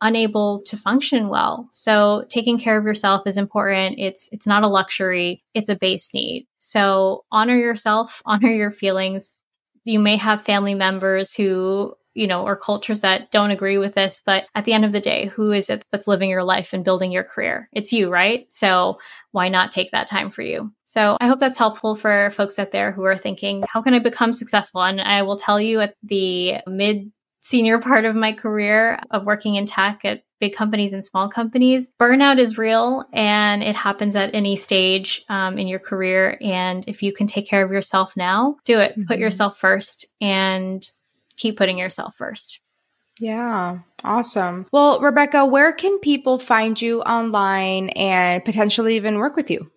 unable 0.00 0.62
to 0.62 0.76
function 0.76 1.28
well. 1.28 1.68
So 1.72 2.24
taking 2.28 2.58
care 2.58 2.76
of 2.76 2.84
yourself 2.84 3.26
is 3.26 3.38
important. 3.38 3.98
It's 3.98 4.28
it's 4.30 4.46
not 4.46 4.62
a 4.62 4.68
luxury, 4.68 5.42
it's 5.54 5.68
a 5.68 5.76
base 5.76 6.12
need. 6.12 6.46
So 6.58 7.24
honor 7.32 7.56
yourself, 7.56 8.22
honor 8.26 8.50
your 8.50 8.70
feelings, 8.70 9.32
you 9.86 9.98
may 9.98 10.16
have 10.16 10.42
family 10.42 10.74
members 10.74 11.32
who 11.34 11.94
you 12.16 12.26
know, 12.26 12.44
or 12.44 12.56
cultures 12.56 13.00
that 13.00 13.30
don't 13.30 13.50
agree 13.50 13.76
with 13.76 13.94
this. 13.94 14.22
But 14.24 14.46
at 14.54 14.64
the 14.64 14.72
end 14.72 14.86
of 14.86 14.92
the 14.92 15.00
day, 15.00 15.26
who 15.26 15.52
is 15.52 15.68
it 15.68 15.84
that's 15.92 16.08
living 16.08 16.30
your 16.30 16.42
life 16.42 16.72
and 16.72 16.82
building 16.82 17.12
your 17.12 17.22
career? 17.22 17.68
It's 17.74 17.92
you, 17.92 18.08
right? 18.08 18.46
So 18.48 18.98
why 19.32 19.50
not 19.50 19.70
take 19.70 19.90
that 19.90 20.06
time 20.06 20.30
for 20.30 20.40
you? 20.40 20.72
So 20.86 21.18
I 21.20 21.28
hope 21.28 21.38
that's 21.38 21.58
helpful 21.58 21.94
for 21.94 22.30
folks 22.30 22.58
out 22.58 22.70
there 22.70 22.90
who 22.90 23.04
are 23.04 23.18
thinking, 23.18 23.64
how 23.68 23.82
can 23.82 23.92
I 23.92 23.98
become 23.98 24.32
successful? 24.32 24.82
And 24.82 24.98
I 24.98 25.22
will 25.22 25.36
tell 25.36 25.60
you 25.60 25.80
at 25.80 25.94
the 26.02 26.54
mid 26.66 27.12
senior 27.42 27.78
part 27.82 28.06
of 28.06 28.16
my 28.16 28.32
career 28.32 28.98
of 29.10 29.26
working 29.26 29.56
in 29.56 29.66
tech 29.66 30.06
at 30.06 30.22
big 30.40 30.54
companies 30.54 30.92
and 30.92 31.04
small 31.04 31.28
companies. 31.28 31.90
Burnout 32.00 32.38
is 32.38 32.58
real 32.58 33.04
and 33.12 33.62
it 33.62 33.76
happens 33.76 34.16
at 34.16 34.34
any 34.34 34.56
stage 34.56 35.24
um, 35.28 35.58
in 35.58 35.66
your 35.66 35.78
career. 35.78 36.38
And 36.40 36.86
if 36.88 37.02
you 37.02 37.12
can 37.12 37.26
take 37.26 37.48
care 37.48 37.64
of 37.64 37.72
yourself 37.72 38.16
now, 38.16 38.56
do 38.64 38.80
it. 38.80 38.92
Mm-hmm. 38.92 39.04
Put 39.04 39.18
yourself 39.18 39.58
first 39.58 40.06
and 40.20 40.88
keep 41.36 41.56
putting 41.56 41.78
yourself 41.78 42.14
first. 42.16 42.60
Yeah, 43.18 43.78
awesome. 44.04 44.66
Well, 44.72 45.00
Rebecca, 45.00 45.46
where 45.46 45.72
can 45.72 45.98
people 46.00 46.38
find 46.38 46.80
you 46.80 47.00
online 47.02 47.88
and 47.90 48.44
potentially 48.44 48.96
even 48.96 49.16
work 49.18 49.36
with 49.36 49.50
you? 49.50 49.70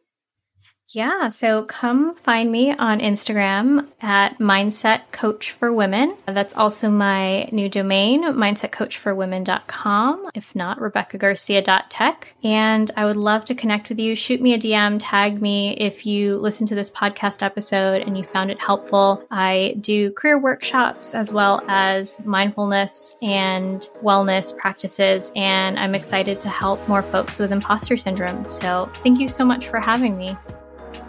Yeah, 0.91 1.29
so 1.29 1.65
come 1.65 2.15
find 2.15 2.51
me 2.51 2.73
on 2.73 2.99
Instagram 2.99 3.87
at 4.01 4.39
Mindset 4.39 5.01
Coach 5.11 5.51
for 5.51 5.71
Women. 5.71 6.17
That's 6.25 6.57
also 6.57 6.89
my 6.89 7.43
new 7.51 7.69
domain, 7.69 8.23
mindsetcoachforwomen.com. 8.23 10.31
If 10.33 10.55
not, 10.55 10.79
RebeccaGarcia.tech. 10.79 12.33
And 12.43 12.89
I 12.97 13.05
would 13.05 13.17
love 13.17 13.45
to 13.45 13.53
connect 13.53 13.89
with 13.89 13.99
you. 13.99 14.15
Shoot 14.15 14.41
me 14.41 14.55
a 14.55 14.57
DM, 14.57 14.97
tag 14.99 15.43
me 15.43 15.77
if 15.77 16.07
you 16.07 16.39
listen 16.39 16.65
to 16.65 16.73
this 16.73 16.89
podcast 16.89 17.43
episode 17.43 18.01
and 18.01 18.17
you 18.17 18.23
found 18.23 18.49
it 18.49 18.59
helpful. 18.59 19.23
I 19.29 19.75
do 19.81 20.11
career 20.13 20.39
workshops 20.39 21.13
as 21.13 21.31
well 21.31 21.61
as 21.67 22.25
mindfulness 22.25 23.15
and 23.21 23.87
wellness 24.03 24.57
practices. 24.57 25.31
And 25.35 25.77
I'm 25.77 25.93
excited 25.93 26.41
to 26.41 26.49
help 26.49 26.87
more 26.87 27.03
folks 27.03 27.37
with 27.37 27.51
imposter 27.51 27.95
syndrome. 27.95 28.49
So 28.49 28.91
thank 29.03 29.19
you 29.19 29.27
so 29.27 29.45
much 29.45 29.67
for 29.67 29.79
having 29.79 30.17
me. 30.17 30.35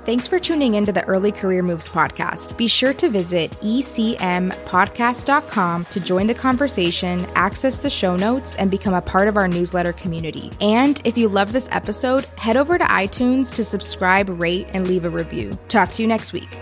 Thanks 0.07 0.27
for 0.27 0.39
tuning 0.39 0.73
in 0.75 0.87
to 0.87 0.93
the 0.93 1.05
Early 1.05 1.31
Career 1.31 1.63
Moves 1.63 1.87
podcast. 1.89 2.57
Be 2.57 2.67
sure 2.67 2.95
to 2.95 3.11
visit 3.11 3.51
ecmpodcast.com 3.61 5.85
to 5.85 6.01
join 6.01 6.27
the 6.27 6.35
conversation, 6.35 7.27
access 7.35 7.79
the 7.79 7.91
show 7.91 8.17
notes, 8.17 8.57
and 8.57 8.71
become 8.71 8.95
a 8.95 9.03
part 9.03 9.29
of 9.29 9.37
our 9.37 9.47
newsletter 9.47 9.93
community. 9.93 10.51
And 10.63 11.03
if 11.05 11.19
you 11.19 11.29
love 11.29 11.53
this 11.53 11.69
episode, 11.71 12.25
head 12.39 12.57
over 12.57 12.79
to 12.79 12.85
iTunes 12.85 13.55
to 13.55 13.65
subscribe, 13.65 14.31
rate, 14.41 14.69
and 14.73 14.89
leave 14.89 15.05
a 15.05 15.11
review. 15.11 15.59
Talk 15.69 15.91
to 15.93 16.03
you 16.03 16.09
next 16.09 16.33
week. 16.33 16.59